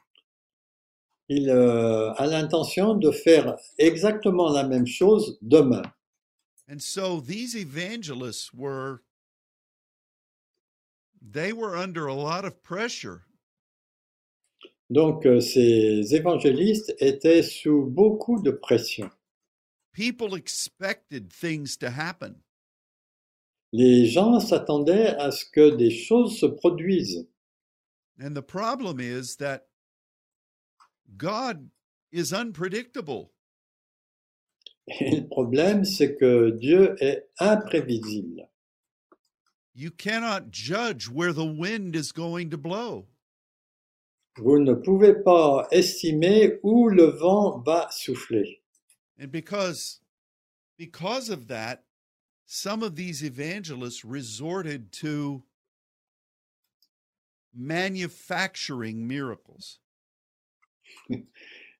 [1.30, 5.84] il euh, a l'intention de faire exactement la même chose demain.
[6.70, 9.02] And so these evangelists were
[11.22, 13.22] they were under a lot of pressure
[14.90, 19.10] Donc euh, ces évangélistes étaient sous beaucoup de pression.
[19.94, 22.36] people expected things to happen
[23.72, 27.28] Les gens s'attendaient à ce que des choses se produisent.
[28.20, 29.66] And the problem is that
[31.18, 31.70] god
[32.12, 33.32] is unpredictable.
[34.88, 38.50] Et le problème, c'est que Dieu est imprévisible.
[39.74, 43.08] You cannot judge where the wind is going to blow.
[44.38, 48.62] Vous ne pouvez pas estimer où le vent va souffler.
[49.18, 50.02] And because
[50.78, 51.84] because of that,
[52.46, 55.44] some of these evangelists resorted to
[57.54, 59.80] manufacturing miracles.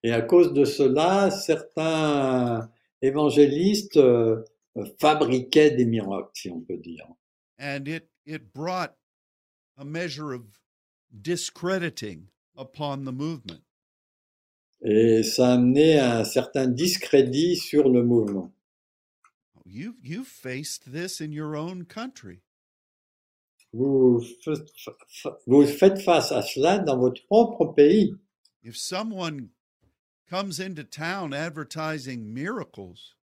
[0.04, 2.70] Et à cause de cela, certains
[3.02, 4.44] évangélistes euh,
[5.00, 7.08] fabriquaient des miracles, si on peut dire.
[7.60, 8.96] And it it brought
[9.78, 10.44] a measure of
[11.12, 13.62] discrediting upon the movement.
[14.82, 18.52] Et ça a amené un certain discrédit sur le mouvement.
[19.66, 22.42] You you faced this in your own country.
[23.74, 24.54] Vous, fa-
[25.10, 28.14] fa- vous faites face à cela dans votre propre pays.
[28.64, 29.50] If someone
[30.30, 33.16] comes into town advertising miracles,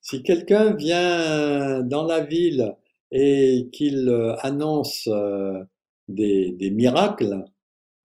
[0.00, 2.76] Si quelqu'un vient dans la ville
[3.10, 5.64] et qu'il euh, annonce euh,
[6.08, 7.44] des, des miracles,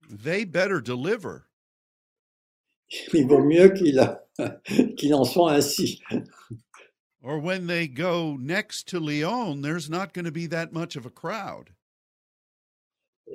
[0.08, 1.42] they better deliver.
[3.14, 4.00] il vaut mieux qu'il
[4.96, 6.00] qu'il en soit ainsi.
[7.22, 11.04] Or when they go next to Lyon, there's not going to be that much of
[11.04, 11.70] a crowd.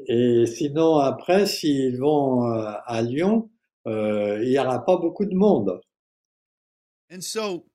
[0.07, 3.49] Et sinon, après, s'ils vont euh, à Lyon,
[3.87, 5.79] euh, il n'y aura pas beaucoup de monde.
[7.11, 7.65] And so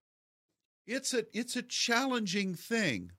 [0.86, 3.12] it's a it's a challenging thing.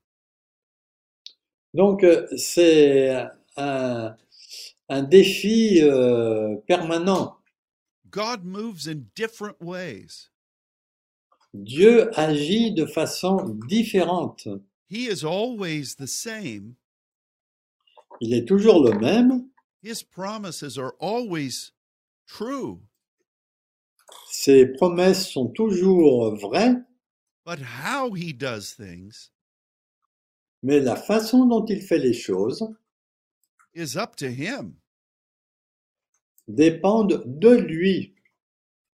[1.74, 3.10] Donc, euh, c'est
[3.56, 4.16] un,
[4.90, 7.38] un défi euh, permanent.
[8.10, 10.31] God moves in different ways.
[11.54, 14.48] Dieu agit de façon différente.
[14.90, 16.76] He is always the same.
[18.22, 19.50] Il est toujours le même.
[19.84, 21.72] His promises are always
[22.28, 22.80] true.
[24.30, 26.76] Ses promesses sont toujours vraies,
[27.46, 29.32] But how he does things
[30.64, 32.64] mais la façon dont il fait les choses
[33.74, 34.76] is up to him.
[36.48, 38.14] dépendent de lui.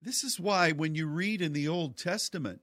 [0.08, 2.60] This is why when you read in the Old Testament,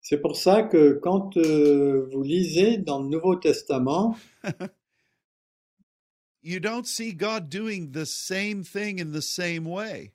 [0.00, 4.16] C'est pour ça que quand euh, vous lisez dans le Nouveau Testament,
[6.42, 10.10] you don't see God doing the same thing in the same way.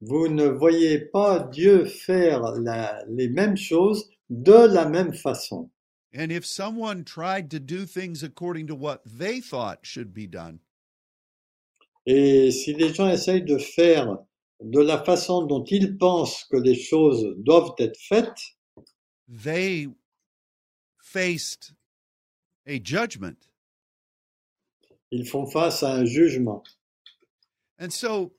[0.00, 5.70] vous ne voyez pas Dieu faire la- les mêmes choses de la même façon.
[6.12, 10.58] And if someone tried to do things according to what they thought should be done,
[12.06, 14.18] Et si les gens essayent de faire
[14.60, 18.38] de la façon dont ils pensent que les choses doivent être faites,
[19.42, 19.88] they
[20.98, 21.74] faced
[22.66, 23.36] a judgment.
[25.10, 26.62] ils font face à un jugement.
[27.78, 28.32] And so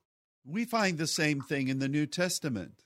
[0.45, 2.83] we find the same thing in the New Testament.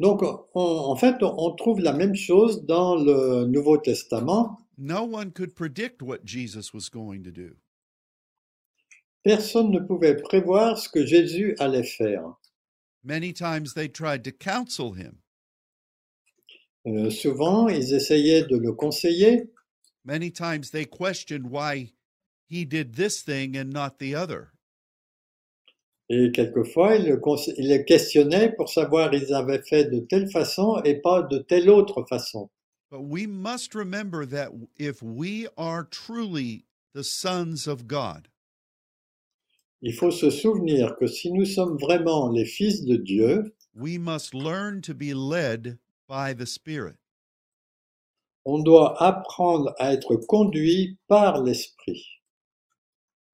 [0.00, 4.58] Donc, on- en fait, on trouve la même chose dans le Nouveau Testament.
[4.76, 7.56] No one could predict what Jesus was going to do.
[9.24, 12.34] Personne ne pouvait prévoir ce que Jésus allait faire.
[13.04, 15.22] Many times they tried to counsel him.
[16.86, 19.50] Euh, souvent, ils essayaient de le conseiller.
[20.04, 21.92] Many times they questioned why
[22.48, 24.52] he did this thing and not the other.
[26.10, 27.20] Et quelquefois, ils le,
[27.58, 31.68] ils le questionnaient pour savoir ils avaient fait de telle façon et pas de telle
[31.68, 32.48] autre façon.
[32.90, 36.64] But we must remember that if we are truly
[36.94, 38.28] the sons of God,
[39.82, 44.34] Il faut se souvenir que si nous sommes vraiment les fils de Dieu, we must
[44.34, 46.96] learn to be led by the Spirit.
[48.44, 52.02] on doit apprendre à être conduit par l'Esprit.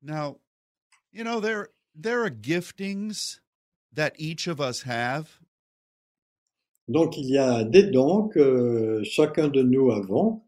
[0.03, 0.39] Now,
[1.13, 3.39] you know there there are giftings
[3.93, 5.39] that each of us have,
[6.89, 10.43] Donc il y a des dons que chacun de nous avons,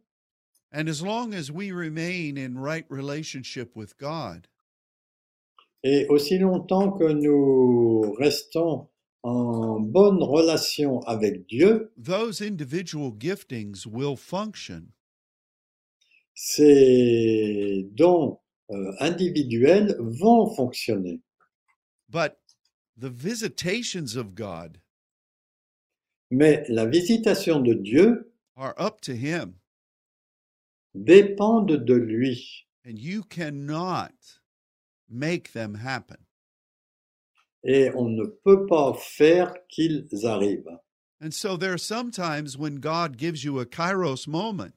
[0.72, 4.48] and as long as we remain in right relationship with God,
[5.88, 8.88] et aussi longtemps que nous restons
[9.22, 14.88] en bonne relation avec Dieu, those individual giftings will function.
[16.34, 18.38] ces dons
[18.70, 21.20] euh, individuels vont fonctionner.
[22.08, 22.36] But
[22.98, 24.78] the visitations of God
[26.30, 29.54] Mais la visitation de Dieu are up to him,
[30.94, 32.66] dépendent de lui.
[32.84, 34.35] and you cannot
[35.08, 36.18] make them happen.
[37.64, 40.78] Et on ne peut pas faire qu'ils arrivent.
[41.20, 44.74] And so there are some times when God gives you a kairos moment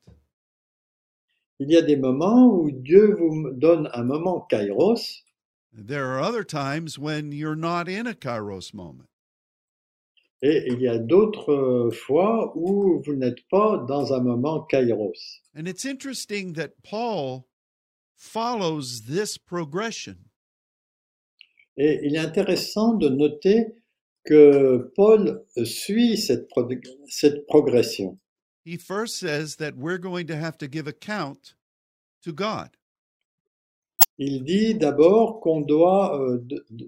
[1.59, 5.23] Il y a des moments où Dieu vous donne un moment kairos
[5.73, 9.09] There are other times when you're not in a kairos moment.
[10.41, 15.41] Et il y a d'autres euh, fois où vous n'êtes pas dans un moment kairos.
[15.53, 17.49] And it's interesting that Paul
[18.20, 20.17] follows this progression.
[21.78, 23.67] Et il est intéressant de noter
[24.26, 26.70] que Paul suit cette, pro-
[27.07, 28.20] cette progression.
[28.65, 31.55] He first says that we're going to have to give account
[32.24, 32.72] to God.
[34.17, 36.39] Il dit d'abord qu'on doit euh,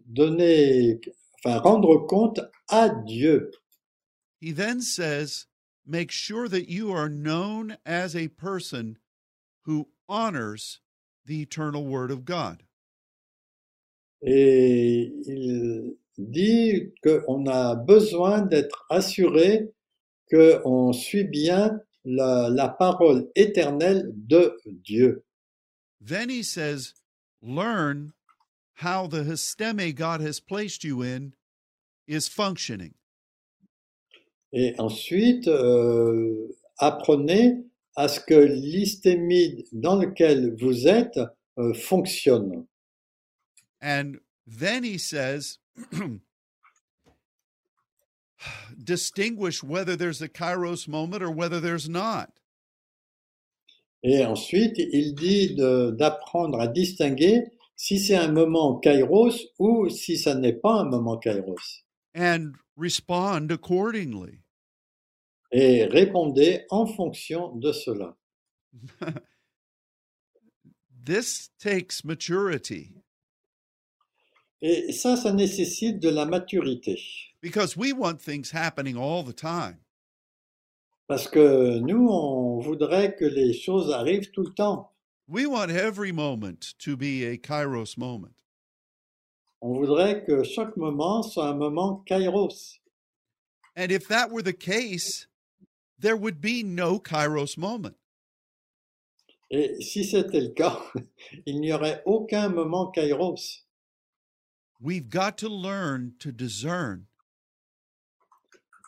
[0.06, 1.00] donner,
[1.46, 3.50] enfin rendre compte à Dieu.
[4.42, 5.46] He then says,
[5.86, 8.98] make sure that you are known as a person
[9.66, 10.81] who honors
[11.26, 12.64] the eternal word of God.
[14.24, 19.72] Et il dit qu'on a besoin d'être assuré
[20.30, 25.24] qu'on suit bien la, la parole éternelle de Dieu.
[26.00, 26.94] Then he says,
[27.42, 28.14] learn
[28.76, 31.34] how the histeme God has placed you in
[32.08, 32.94] is functioning.
[34.54, 36.50] Et ensuite, euh,
[36.80, 37.64] apprenez
[37.96, 41.20] à ce que l'hystémie dans lequel vous êtes
[41.58, 42.66] euh, fonctionne.
[43.82, 45.58] And then he says,
[48.84, 52.30] distinguish whether there's a kairos moment or whether there's not.
[54.04, 57.44] Et ensuite, il dit d'apprendre à distinguer
[57.76, 61.84] si c'est un moment kairos ou si ça n'est pas un moment kairos.
[62.14, 64.41] and respond accordingly.
[65.52, 68.16] Et répondez en fonction de cela.
[71.04, 72.94] This takes maturity
[74.62, 77.00] Et ça, ça nécessite de la maturité.
[77.42, 79.80] because we want things happening all the time.
[81.08, 84.92] Parce que nous, on voudrait que les choses arrivent tout le temps.
[85.28, 88.36] We want every moment to be a kairos moment.
[89.62, 92.80] On voudrait que chaque moment soit un moment kairos.
[93.76, 95.28] And if that were the case,
[96.02, 97.96] there would be no kairos moment.
[99.50, 100.78] Et si c'était le cas,
[101.46, 103.64] il n'y aurait aucun moment kairos.
[104.80, 107.06] We've got to learn to discern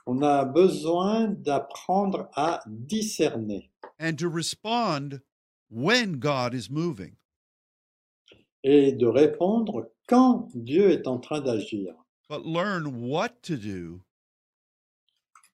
[0.05, 5.21] On a besoin d'apprendre à discerner and to respond
[5.69, 7.15] when God is moving.
[8.65, 11.93] et de répondre quand Dieu est en train d'agir
[12.29, 14.01] But learn what to do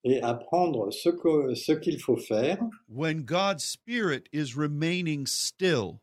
[0.09, 2.57] et apprendre ce que- ce qu'il faut faire
[2.87, 5.99] when God's Spirit is remaining still.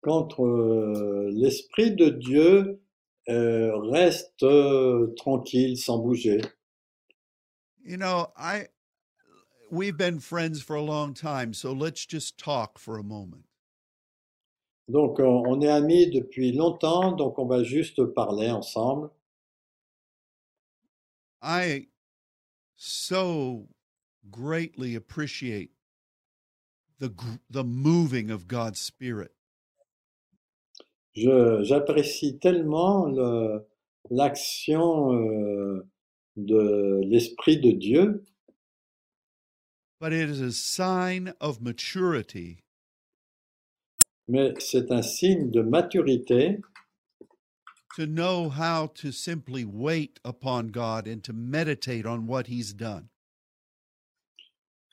[0.00, 2.80] quand euh, l'Esprit de Dieu
[3.28, 6.40] euh, reste euh, tranquille, sans bouger.
[7.84, 8.68] You know, I
[9.70, 13.44] we've been friends for a long time, so let's just talk for a moment.
[14.88, 19.10] Donc, on on est amis depuis longtemps, donc on va juste parler ensemble.
[21.42, 21.88] I
[22.78, 23.68] so
[24.30, 25.72] greatly appreciate
[27.00, 27.10] the
[27.50, 29.32] the moving of God's Spirit.
[31.14, 33.66] Je- J'apprécie tellement le-
[34.10, 35.86] l'action euh,
[36.36, 38.24] de l'Esprit de Dieu,
[40.00, 42.62] But it is a sign of maturity.
[44.28, 46.60] Mais c'est un signe de maturité
[47.98, 53.08] to know how to simply wait upon God and to meditate on what He's done.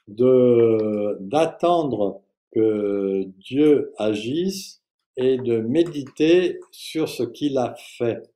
[0.07, 4.81] de d'attendre que Dieu agisse
[5.17, 8.27] et de méditer sur ce qu'il a fait.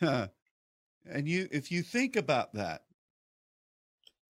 [0.00, 2.82] and you, if you think about that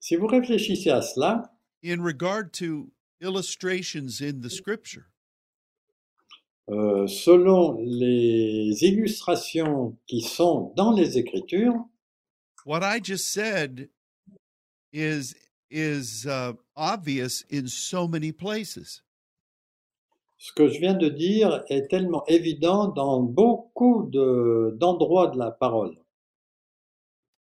[0.01, 1.53] Si vous réfléchissez à cela,
[1.85, 2.91] in regard to
[3.21, 5.10] illustrations in the Scripture,
[6.69, 11.75] euh, selon les illustrations qui sont dans les Écritures,
[12.67, 13.89] what I just said
[14.93, 15.35] is
[15.71, 19.03] is uh, obvious in so many places.
[20.43, 25.51] ce que je viens de dire est tellement évident dans beaucoup de- d'endroits de la
[25.51, 25.97] parole.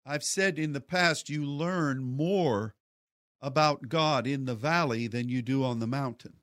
[0.07, 2.75] I've said in the past, you learn more
[3.41, 6.35] about God in the valley than you do on the mountain.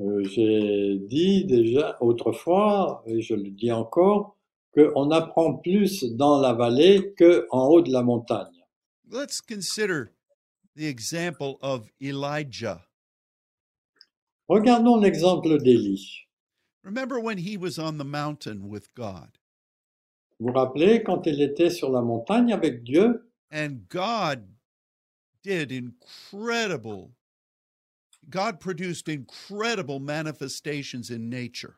[0.00, 4.36] Euh, J'ai dit déjà autrefois, et je le dis encore,
[4.74, 8.64] qu'on apprend plus dans la vallée qu'en haut de la montagne.
[9.08, 10.10] Let's consider
[10.74, 12.80] the example of Elijah.
[14.48, 16.26] Regardons l'exemple d'Élie.
[16.82, 19.38] Remember when he was on the mountain with God,
[20.40, 23.30] Vous vous rappelez quand il était sur la montagne avec Dieu?
[23.52, 24.48] And God
[25.44, 27.12] did incredible,
[28.30, 31.76] God produced incredible manifestations in nature.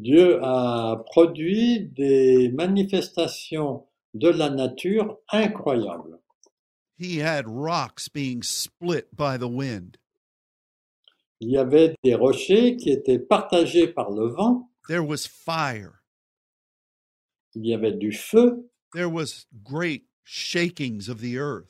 [0.00, 3.82] Dieu a produit des manifestations
[4.14, 6.18] de la nature incroyables.
[6.96, 9.98] He had rocks being split by the wind.
[11.40, 16.02] Il y avait des rochers qui étaient partagés par le vent, There was fire.
[17.54, 21.68] il y avait du feu, There was great shakings of the earth.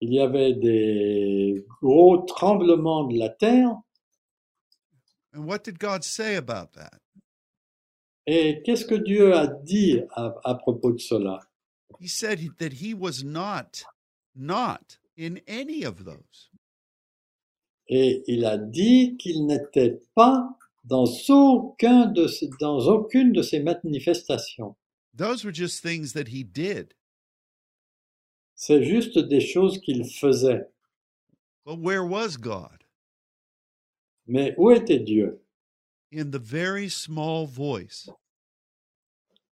[0.00, 3.74] Il y avait des gros tremblements de la terre.
[5.34, 6.98] And what did God say about that?
[8.26, 11.40] Et qu'est-ce que Dieu a dit à, à propos de cela?
[12.00, 13.84] He said he- that he was not
[14.34, 16.50] not in any of those.
[17.88, 20.48] Et il a dit qu'il n'était pas
[20.84, 24.74] dans, aucun de ces- dans aucune de ces manifestations.
[25.16, 26.94] Those were just things that he did.
[28.56, 30.66] C'est juste des choses qu'il faisait.
[31.64, 32.84] But where was God?
[34.26, 35.40] Mais où était Dieu?
[36.12, 38.08] In the very small voice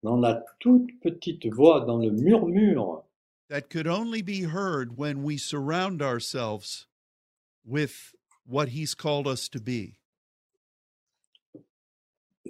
[0.02, 3.04] Dans la toute petite voix, dans le murmure,
[3.48, 6.86] that could only be heard when we surround ourselves
[7.64, 8.14] with
[8.46, 9.96] what he's called us to be.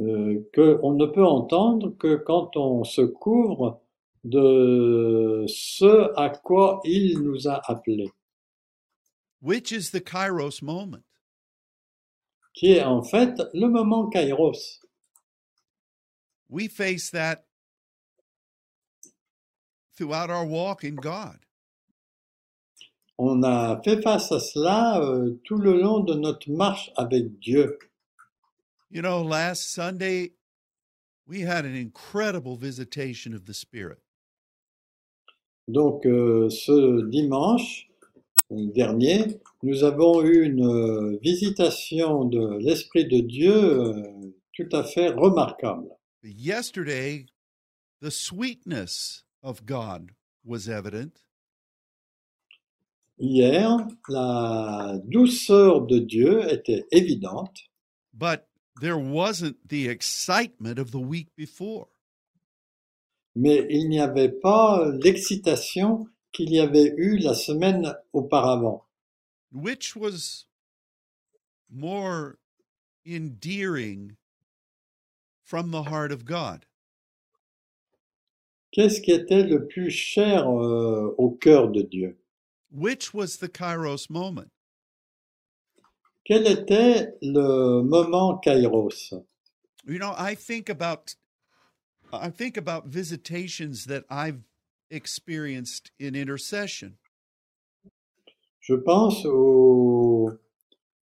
[0.00, 3.80] euh, qu'on ne peut entendre que quand on se couvre
[4.24, 8.10] de ce à quoi il nous a appelés,
[9.40, 11.02] Which is the Kairos moment?
[12.54, 14.80] qui est en fait le moment Kairos.
[16.48, 17.46] We face that
[19.96, 21.38] throughout our walk in God.
[23.18, 27.78] On a fait face à cela euh, tout le long de notre marche avec Dieu.
[28.90, 30.32] You know, last Sunday,
[31.26, 33.98] we had an incredible visitation of the Spirit.
[35.70, 37.88] Donc euh, ce dimanche
[38.50, 44.02] dernier, nous avons eu une euh, visitation de l'Esprit de Dieu euh,
[44.52, 45.88] tout à fait remarquable.
[46.24, 47.26] Yesterday,
[48.02, 50.10] the sweetness of God
[50.44, 51.12] was evident,
[53.20, 57.70] Hier, la douceur de Dieu était évidente,
[58.12, 58.48] but
[58.80, 61.86] there wasn't the excitement of the week before.
[63.34, 68.84] Mais il n'y avait pas l'excitation qu'il y avait eu la semaine auparavant,
[69.52, 70.46] which was
[71.68, 72.38] more
[73.06, 74.16] endearing
[75.42, 76.66] from the heart of God?
[78.72, 82.16] Qu'est-ce qui était le plus cher euh, au cœur de Dieu?
[82.70, 84.50] Which was the Kairos moment?
[86.24, 89.12] Quel était le moment Kairos?
[89.84, 91.16] You know, I think about
[92.12, 94.42] I think about visitations that I've
[94.90, 96.96] experienced in intercession.
[98.60, 100.32] Je pense aux,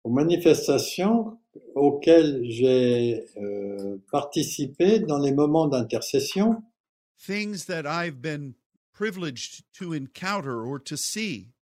[0.02, 1.38] aux manifestations
[1.74, 6.62] auxquelles j'ai euh, participé dans les moments d'intercession,
[7.18, 8.54] things that I've been
[8.92, 11.54] privileged to encounter or to see.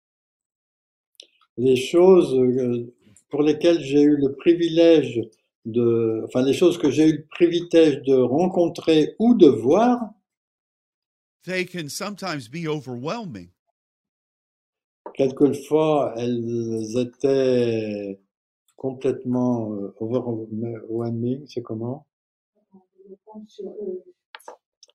[1.61, 2.93] les choses euh,
[3.29, 5.21] pour lesquelles j'ai eu le privilège
[5.67, 10.11] de, enfin les choses que j'ai eu le privilège de rencontrer ou de voir,
[11.45, 13.49] They can sometimes be overwhelming.
[15.15, 18.21] quelquefois elles étaient
[18.77, 22.07] complètement euh, overwhelming, c'est comment?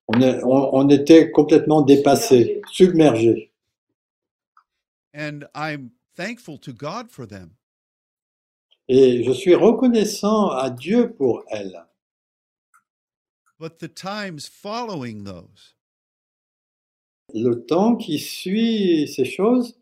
[0.08, 3.52] On, est- on- on était complètement dépassé, submergé.
[5.14, 7.56] And I'm thankful to God for them.
[8.88, 11.84] Et je suis reconnaissant à Dieu pour elles.
[13.58, 15.74] But the times following those,
[17.34, 19.74] Le temps qui suit ces choses,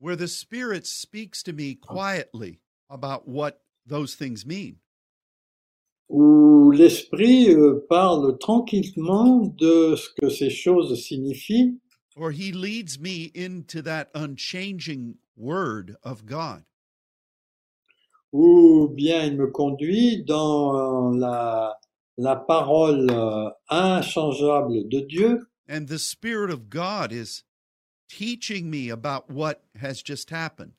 [0.00, 2.60] where the Spirit speaks to me quietly
[2.90, 4.76] about what those things mean,
[6.10, 11.80] où l'esprit euh, parle tranquillement de ce que ces choses signifient,
[12.16, 16.64] or He leads me into that unchanging Word of God.
[18.36, 21.78] Ou bien il me conduit dans la,
[22.18, 27.42] la parole euh, inchangeable de Dieu, And the Spirit of God is
[28.08, 30.74] teaching me about what has just happened.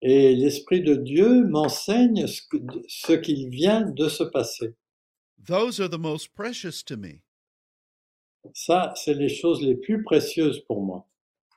[0.00, 4.74] et l'esprit de Dieu m'enseigne ce qu'il vient de se passer.
[5.44, 7.22] Those are the most precious to me.
[8.54, 11.06] Ça, c'est les choses les plus précieuses pour moi.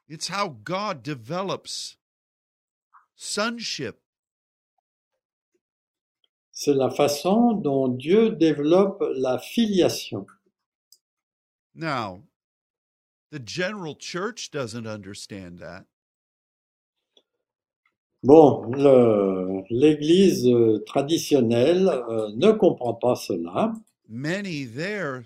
[0.07, 1.97] It's how God develops
[3.15, 3.97] sonship
[6.57, 10.25] C'est la façon dont Dieu développe la filiation.
[11.75, 12.23] Now,
[13.29, 15.85] the general church doesn't understand that.
[18.23, 18.71] Bon,
[19.69, 20.49] l'Église
[20.87, 23.73] traditionnelle euh, ne comprend pas cela.
[24.07, 25.25] Many there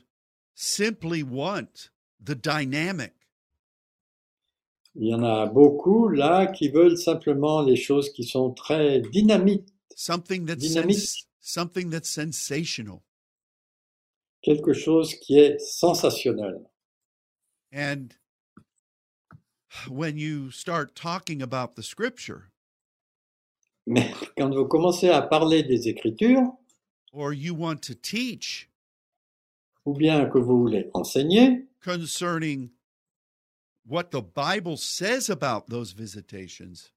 [0.55, 3.13] simply want the dynamic,
[4.95, 9.69] Il y en a beaucoup là qui veulent simplement les choses qui sont très dynamiques,
[9.95, 10.99] something that's Dynamique.
[11.39, 13.03] something that's sensational.
[14.41, 16.69] quelque chose qui est sensationnel.
[17.71, 18.15] And
[19.89, 22.49] when you start talking about the scripture
[23.85, 26.53] Mais quand vous commencez à parler des Écritures,
[27.11, 28.69] or you want to teach
[29.85, 32.69] ou bien que vous voulez enseigner, concerning
[33.85, 36.91] what the Bible says about those visitations,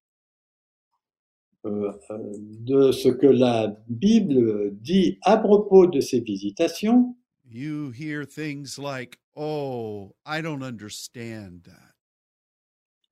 [1.65, 7.15] de ce que la Bible dit à propos de ces visitations,
[7.49, 11.95] you hear things like, Oh, I don't understand that.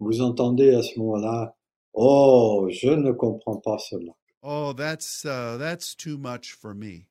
[0.00, 1.54] vous entendez à ce moment-là,
[1.92, 4.12] Oh, je ne comprends pas cela.
[4.42, 7.06] Oh, that's uh, that's too much for me.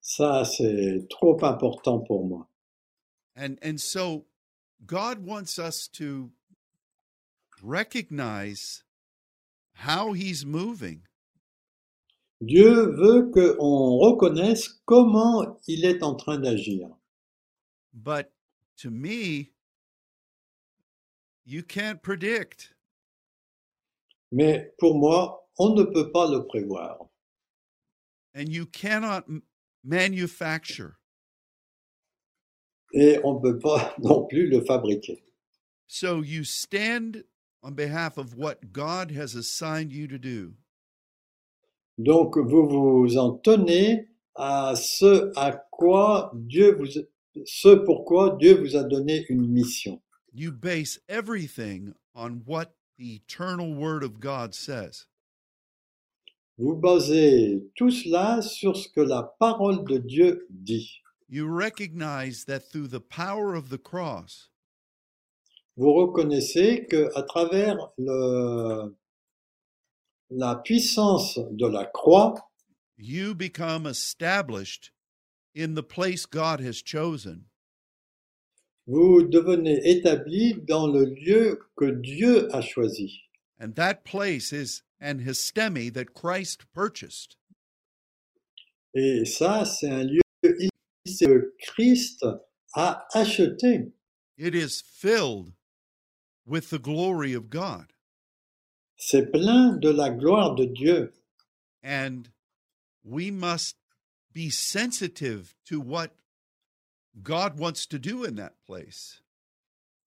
[0.00, 2.48] Ça, c'est trop important pour moi.
[3.36, 4.24] And and so
[4.86, 6.30] God wants us to
[7.62, 8.82] recognize
[9.82, 11.02] how he's moving
[12.40, 16.88] Dieu veut qu'on reconnaisse comment il est en train d'agir.
[17.94, 18.32] But
[18.78, 19.52] to me,
[21.44, 22.74] you can't predict.
[24.32, 27.08] Mais pour moi, on ne peut pas le prévoir.
[28.34, 29.24] And you cannot
[29.84, 30.98] manufacture.
[32.92, 35.22] Et on ne peut pas non plus le fabriquer.
[35.86, 37.24] So you stand
[37.62, 40.54] on behalf of what God has assigned you to do.
[41.98, 46.86] Donc, vous vous en tenez à ce à quoi Dieu vous,
[47.44, 50.00] ce pourquoi Dieu vous a donné une mission.
[50.32, 55.06] You base everything on what the eternal word of God says.
[56.58, 61.02] Vous basez tout cela sur ce que la parole de Dieu dit.
[61.28, 64.48] You recognize that through the power of the cross,
[65.76, 68.94] Vous reconnaissez que à travers le,
[70.30, 72.34] la puissance de la croix,
[72.96, 74.92] you become established
[75.54, 77.46] in the place God has chosen.
[78.86, 83.22] vous devenez établi dans le lieu que Dieu a choisi.
[83.60, 87.36] And that place is an histemi that Christ purchased.
[88.94, 92.26] Et ça, c'est un lieu que Christ
[92.74, 93.92] a acheté.
[94.36, 95.52] It is filled
[96.52, 97.94] with the glory of God.
[98.98, 101.10] C'est plein de la gloire de Dieu.
[101.82, 102.28] And
[103.02, 103.76] we must
[104.34, 106.10] be sensitive to what
[107.22, 109.22] God wants to do in that place.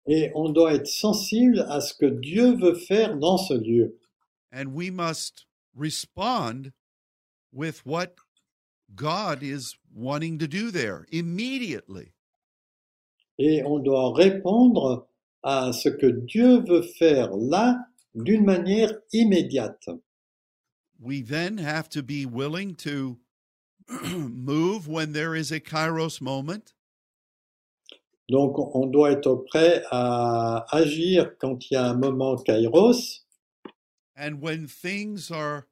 [0.05, 3.93] Et on doit être sensible à ce que Dieu veut faire dans ce lieu.
[4.51, 6.73] And we must respond
[7.53, 8.15] with what
[8.93, 12.11] God is wanting to do there immediately.
[13.39, 15.07] Et on doit répondre
[15.43, 17.77] à ce que Dieu veut faire là
[18.15, 19.89] d'une manière immédiate.
[20.99, 23.17] We then have to be willing to
[23.89, 26.73] move when there is a kairos moment.
[28.29, 33.19] Donc on doit être prêt à agir quand il y a un moment kairos
[34.15, 35.67] And when things are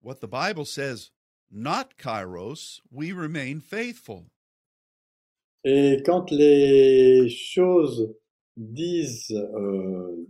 [0.00, 1.10] what the Bible says,
[1.50, 4.30] not kairos, we remain faithful.
[5.64, 8.14] et quand les choses
[8.56, 10.26] disent, euh,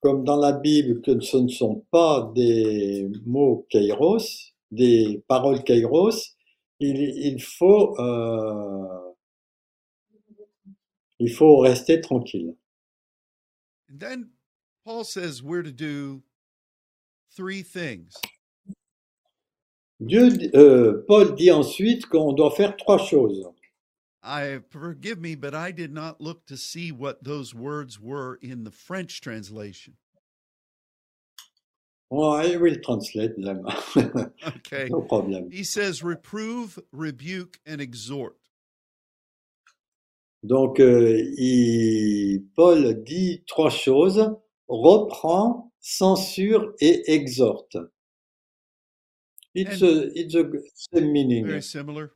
[0.00, 6.36] comme dans la Bible, que ce ne sont pas des mots kairos, des paroles kairos,
[6.80, 9.10] il, il faut euh,
[11.18, 12.56] il faut rester tranquille.
[13.90, 14.30] And then
[14.84, 16.22] Paul says we're to do
[17.36, 18.14] three things.
[20.00, 23.46] Dieu, euh, Paul dit ensuite qu'on doit faire trois choses.
[24.22, 28.64] I forgive me, but I did not look to see what those words were in
[28.64, 29.94] the French translation.
[32.10, 33.64] Oh, I will translate them.
[34.46, 34.88] Okay.
[34.90, 35.50] no problem.
[35.50, 38.36] He says, reprove, rebuke, and exhort.
[40.44, 44.18] Donc, euh, il- Paul dit trois choses,
[44.68, 47.76] reprend, censure et exhorte.
[49.54, 50.44] It's a, it's a
[50.94, 51.46] same meaning.
[51.46, 52.12] Very similar.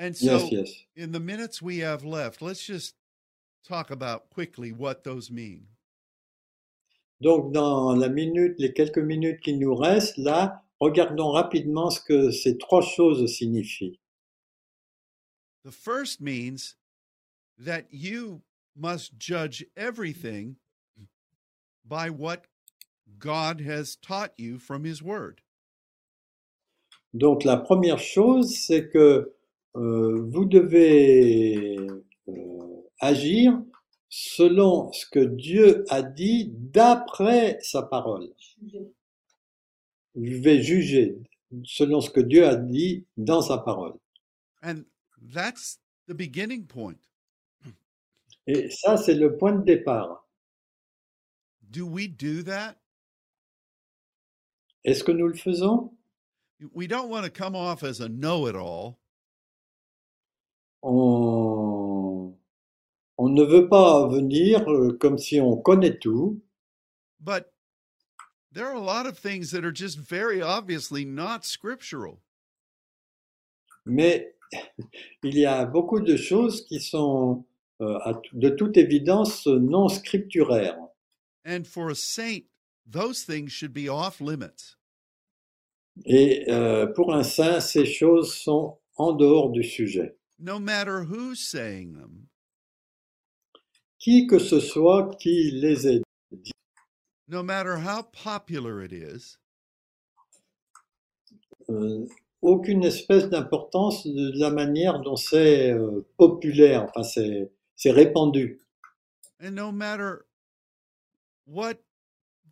[0.00, 0.84] And so, Yes, yes.
[0.96, 2.94] in the minutes we have left, let's just
[3.68, 5.66] talk about quickly what those mean.
[7.20, 12.30] Donc, dans la minute, les quelques minutes qui nous restent, là, regardons rapidement ce que
[12.30, 13.98] ces trois choses signifient.
[15.64, 16.76] The first means
[17.58, 18.40] that you
[18.74, 20.56] must judge everything
[21.86, 22.46] by what
[23.18, 25.42] God has taught you from His Word.
[27.12, 29.34] Donc la première chose, c'est que
[29.74, 31.76] vous devez
[32.28, 32.32] euh,
[32.98, 33.60] agir
[34.08, 38.28] selon ce que Dieu a dit d'après sa parole.
[40.14, 41.16] Vous devez juger
[41.64, 43.94] selon ce que Dieu a dit dans sa parole.
[44.62, 44.84] And
[45.32, 46.98] that's the beginning point.
[48.46, 50.26] Et ça, c'est le point de départ.
[51.62, 52.76] Do we do that?
[54.84, 55.92] Est-ce que nous le faisons?
[56.74, 58.99] We don't want to come off as a know it all.
[60.82, 62.34] On,
[63.18, 66.40] on ne veut pas venir euh, comme si on connaît tout,
[67.20, 67.52] But
[68.52, 72.22] there are a lot of things that are just very obviously not scriptural.
[73.86, 74.34] mais
[75.22, 77.44] il y a beaucoup de choses qui sont
[77.80, 77.98] euh,
[78.32, 80.78] de toute évidence non scripturaires.
[81.44, 82.44] And for a saint,
[82.86, 84.76] those things should be off limits.
[86.06, 90.16] Et euh, pour un saint, ces choses sont en dehors du sujet.
[90.42, 92.28] No matter who's saying them,
[93.98, 96.00] Qui que ce soit qui les ait
[97.28, 99.36] no matter how popular it is,
[101.68, 102.06] euh,
[102.42, 108.60] aucune espèce d'importance de la manière dont c'est euh, populaire, enfin c'est c'est répandu.
[109.40, 110.24] and no matter
[111.46, 111.78] what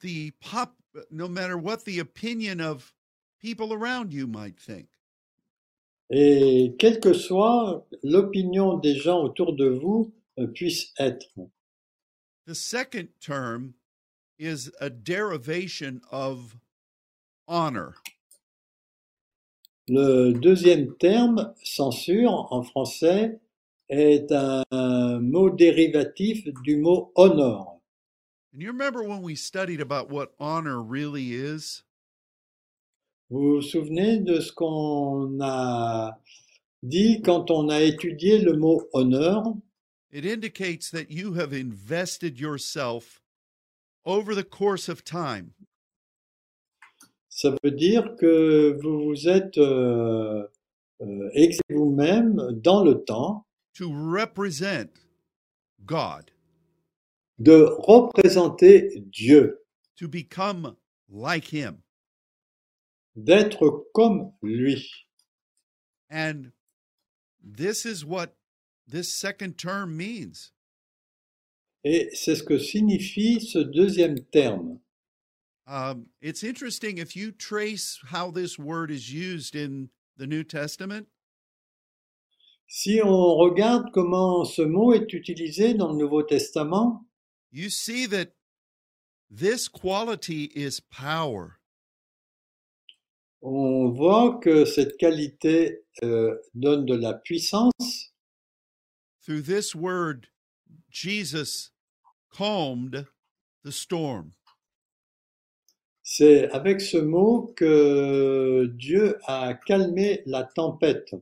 [0.01, 0.75] the pop
[1.11, 2.93] no matter what the opinion of
[3.41, 4.89] people around you might think.
[6.11, 11.27] Et quelle que soit l'opinion des gens autour de vous euh, puisse être.
[12.47, 13.75] The second term
[14.39, 16.57] is a derivation of
[17.47, 17.95] honor.
[19.89, 23.39] Le deuxième terme, censure, en français,
[23.89, 27.81] est un mot dérivatif du mot honor.
[28.53, 31.85] And you remember when we studied about what honor really is?
[33.31, 36.19] Vous vous souvenez de ce qu'on a
[36.83, 39.45] dit quand on a étudié le mot honneur?
[40.11, 43.21] It indicates that you have invested yourself
[44.07, 45.53] over the course of time.
[47.29, 50.45] Ça veut dire que vous vous êtes euh,
[51.03, 53.45] euh, vous-même dans le temps.
[53.75, 54.89] To represent
[55.85, 56.31] God,
[57.39, 59.61] de représenter Dieu,
[59.97, 60.75] to become
[61.11, 61.83] like Him.
[63.25, 64.85] D'être comme lui.
[66.11, 66.53] And
[67.43, 68.35] this is what
[68.87, 70.53] this second term means.
[71.85, 74.81] Et c'est ce que signifie ce deuxième terme.
[75.67, 81.09] Um, it's interesting if you trace how this word is used in the New Testament,
[82.71, 87.07] Si on regarde comment ce mot est utilisé dans le Nouveau Testament,
[87.51, 88.35] you see that
[89.31, 91.58] this quality is power.
[93.43, 98.13] On voit que cette qualité euh, donne de la puissance.
[99.25, 100.29] Through this word,
[100.91, 101.71] Jesus
[102.33, 103.07] calmed
[103.65, 104.33] the storm.
[106.03, 111.15] C'est avec ce mot que Dieu a calmé la tempête.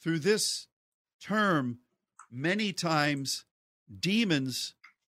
[0.00, 0.68] Through this
[1.20, 1.78] term,
[2.30, 3.46] many times
[3.88, 4.74] demons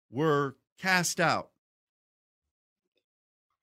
[0.09, 1.49] were cast out.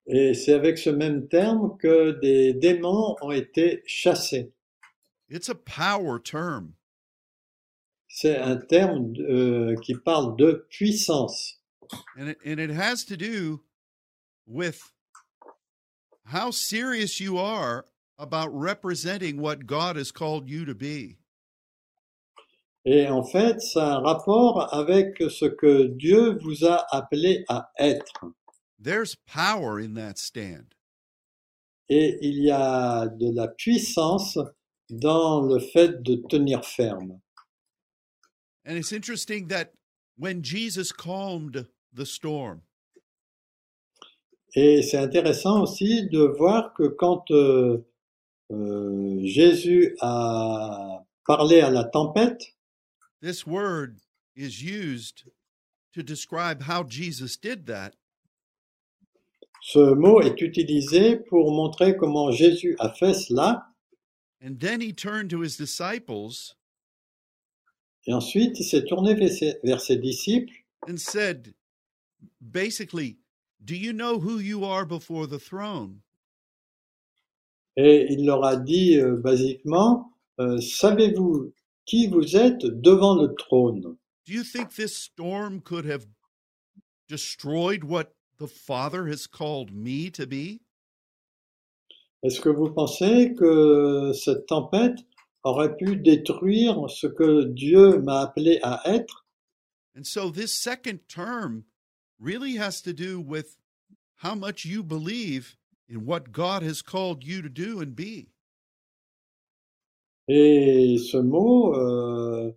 [0.07, 4.51] Et c'est avec ce même terme que des démons ont été chassés.
[5.29, 6.73] It's a power term.
[8.07, 11.59] C'est un terme euh, qui parle de puissance.
[12.17, 13.61] And it, and it has to do
[14.45, 14.93] with
[16.25, 17.85] how serious you are
[18.17, 21.17] about representing what God has called you to be.
[22.85, 27.71] Et en fait, ça a un rapport avec ce que Dieu vous a appelé à
[27.79, 28.25] être.
[28.85, 30.75] There's power in that stand.
[31.89, 34.37] Et il y a de la puissance
[34.91, 37.19] dans le fait de tenir ferme.
[38.63, 39.73] And it's interesting that
[40.17, 42.61] when Jesus calmed the storm,
[44.55, 47.83] Et c'est intéressant aussi de voir que quand euh,
[48.51, 52.53] euh, Jésus a parlé à la tempête,
[53.19, 53.97] this word
[54.35, 55.23] is used
[55.91, 57.95] to describe how Jesus did that.
[59.67, 63.65] Ce mot est utilisé pour montrer comment Jésus a fait cela.
[64.39, 66.55] And then he turned to his disciples
[68.05, 70.53] Et ensuite, il s'est tourné vers ses, vers ses disciples
[70.87, 71.55] and said,
[72.39, 73.17] basically,
[73.59, 76.01] do you know who you are before the throne?
[77.75, 81.51] et il leur a dit euh, basiquement, euh, savez-vous
[81.85, 83.97] qui vous êtes devant le trône?
[84.27, 86.05] Do you think this storm could have
[87.09, 90.61] destroyed what the Father has called me to be?
[92.23, 94.97] Est-ce que vous pensez que cette tempête
[95.43, 99.25] aurait pu détruire ce que Dieu m'a appelé à être?
[99.95, 101.65] And so this second term
[102.19, 103.57] really has to do with
[104.17, 105.55] how much you believe
[105.87, 108.29] in what God has called you to do and be.
[110.27, 112.51] Et ce mot euh,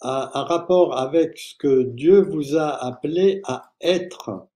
[0.00, 4.46] a un rapport avec ce que Dieu vous a appelé à être.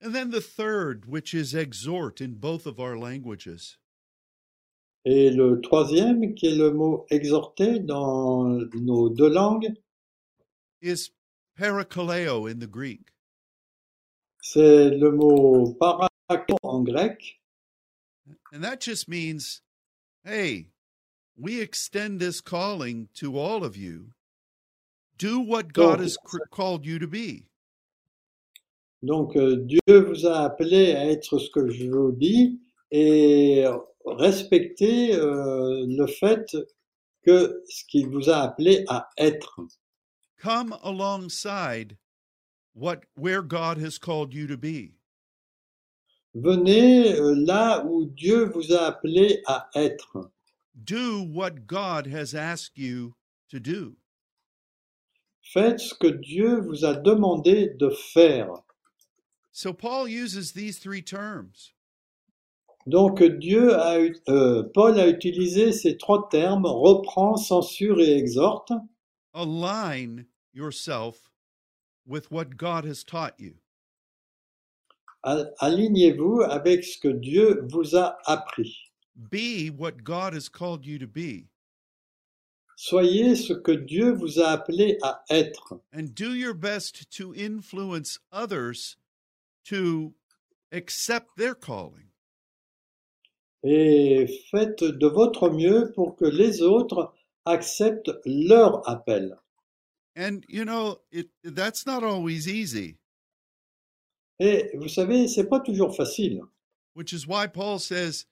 [0.00, 3.78] And then the third, which is exhort in both of our languages.
[5.04, 9.74] Et le troisième, qui est le mot exhorter dans nos deux langues,
[10.80, 11.10] is
[11.58, 13.12] parakaleo in the Greek.
[14.40, 17.40] c'est le mot paraklo en grec.
[18.52, 19.62] And that just means,
[20.24, 20.68] hey,
[21.36, 24.12] we extend this calling to all of you.
[25.16, 26.16] Do what God Donc, has
[26.50, 27.46] called you to be.
[29.02, 33.64] Donc euh, Dieu vous a appelé à être ce que je vous dis et
[34.04, 36.56] respectez euh, le fait
[37.22, 39.60] que ce qu'il vous a appelé à être.
[40.40, 41.96] Come alongside
[42.74, 44.94] what where God has called you to be.
[46.34, 50.30] Venez euh, là où Dieu vous a appelé à être.
[50.74, 53.14] Do what God has asked you
[53.50, 53.96] to do.
[55.42, 58.62] Faites ce que Dieu vous a demandé de faire.
[59.58, 61.72] So Paul uses these three terms.
[62.86, 68.70] Donc Dieu a, eu- euh, Paul a utilisé ces trois termes reprend, censure et exhorte.
[69.34, 71.32] Align yourself
[72.06, 73.54] with what God has taught you.
[75.24, 78.92] Alignez-vous avec ce que Dieu vous a appris.
[79.16, 81.48] Be what God has called you to be.
[82.76, 88.20] Soyez ce que Dieu vous a appelé à être and do your best to influence
[88.30, 88.96] others
[89.68, 90.12] to
[90.72, 92.04] accept their calling.
[93.64, 97.12] et faites de votre mieux pour que les autres
[97.44, 99.36] acceptent leur appel.
[100.16, 102.96] And you know, it that's not always easy,
[104.40, 106.42] Et vous savez, c'est pas toujours facile.
[106.94, 108.26] which is why Paul says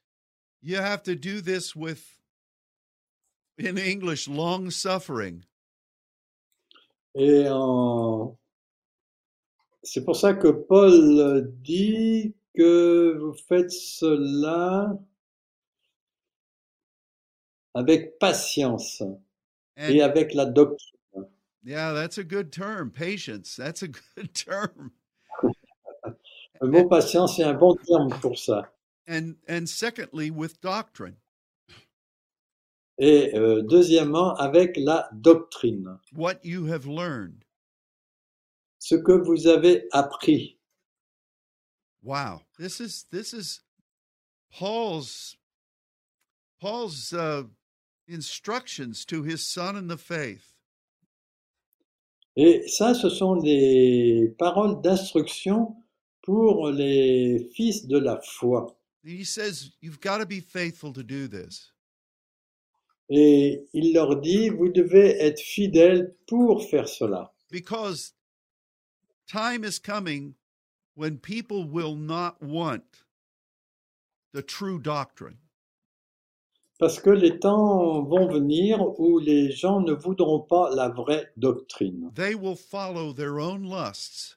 [0.62, 2.18] you have to do this with
[3.58, 5.44] in English long suffering.
[7.16, 8.36] Et en-
[9.86, 14.98] c'est pour ça que Paul dit que vous faites cela
[17.74, 19.02] avec patience
[19.76, 20.92] et avec la doctrine.
[21.62, 23.54] yeah, that's a good term, patience.
[23.56, 24.92] That's a good term.
[26.60, 28.72] Le mot patience est un bon terme pour ça.
[29.08, 31.16] And and secondly with doctrine.
[32.98, 35.98] Et euh, deuxièmement, avec la doctrine.
[36.14, 37.45] What you have learned.
[38.88, 40.60] Ce que vous avez appris.
[42.04, 43.60] Wow, this is this is
[44.48, 45.36] Paul's
[46.60, 47.48] Paul's uh,
[48.06, 50.52] instructions to his son in the faith.
[52.36, 55.74] Et ça, ce sont des paroles d'instruction
[56.22, 58.78] pour les fils de la foi.
[59.02, 61.72] He says you've got to be faithful to do this.
[63.10, 67.32] Et il leur dit, vous devez être fidèles pour faire cela.
[67.50, 68.12] because
[69.26, 70.34] time is coming
[70.94, 73.02] when people will not want
[74.32, 75.38] the true doctrine.
[76.78, 82.10] Parce que les temps vont venir où les gens ne voudront pas la vraie doctrine.
[82.14, 84.36] They will follow their own lusts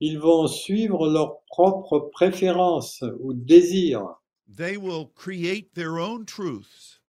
[0.00, 4.18] Ils vont suivre leurs propres préférences ou désirs.
[4.46, 7.00] they will create their own truths.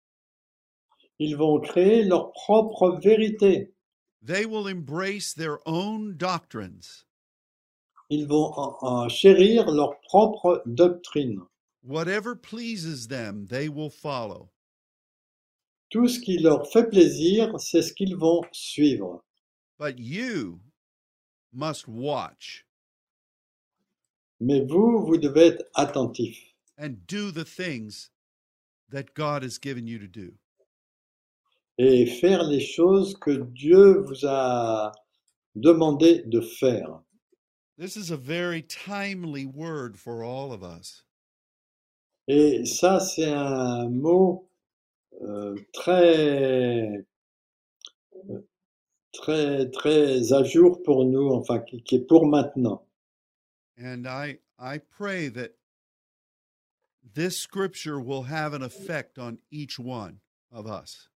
[1.19, 3.73] Ils vont créer leur propre vérité.
[4.25, 7.03] They will embrace their own doctrines.
[8.09, 11.41] Ils vont en chérir leur propre doctrine.
[11.81, 14.49] Whatever pleases them, they will follow.
[15.89, 19.21] Tout ce qui leur fait plaisir, c'est ce qu'ils vont suivre.
[19.77, 20.61] But you
[21.51, 22.65] must watch
[24.39, 26.37] Mais vous, vous devez être attentif
[26.77, 28.09] and do the things
[28.89, 30.33] that God has given you to do.
[31.77, 34.91] Et faire les choses que Dieu vous a
[35.55, 37.01] demandé de faire.
[37.77, 41.03] This is a very timely word for all of us.
[42.27, 44.47] Et ça, c'est un mot
[45.21, 47.05] euh, très,
[49.11, 52.85] très, très à jour pour nous, enfin, qui, qui est pour maintenant.
[53.77, 55.55] And I I pray that
[57.13, 60.19] this scripture will have an effect on each one
[60.51, 61.09] of us.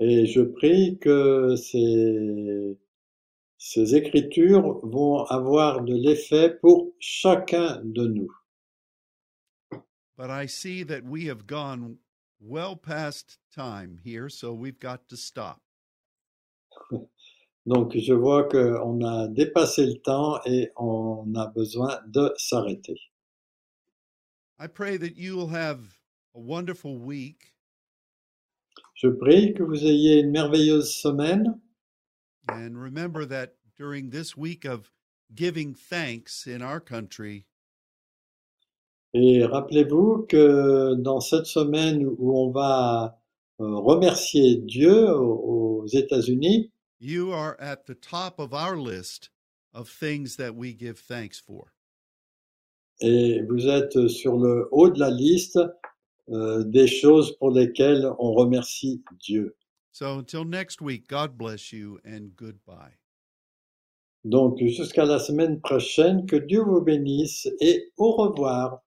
[0.00, 2.78] Et je prie que ces,
[3.58, 8.30] ces écritures vont avoir de l'effet pour chacun de nous.
[10.16, 11.98] But I see that we have gone
[12.40, 15.60] well past time here, so we've got to stop.
[17.66, 22.96] Donc, je vois qu'on a dépassé le temps et on a besoin de s'arrêter.
[24.58, 25.98] I pray that you will have
[26.34, 27.49] a wonderful week
[29.02, 31.58] Je prie que vous ayez une merveilleuse semaine
[32.48, 34.92] and remember that during this week of
[35.34, 37.46] giving thanks in our country,
[39.14, 43.18] et rappelez-vous que dans cette semaine où on va
[43.60, 49.30] euh, remercier Dieu aux aux États-Unis, you are at the top of our list
[49.72, 51.72] of things that we give thanks for.
[53.00, 55.58] et vous êtes sur le haut de la liste
[56.30, 59.56] euh, des choses pour lesquelles on remercie Dieu.
[59.92, 62.96] So until next week, God bless you and goodbye.
[64.24, 68.82] Donc jusqu'à la semaine prochaine, que Dieu vous bénisse et au revoir.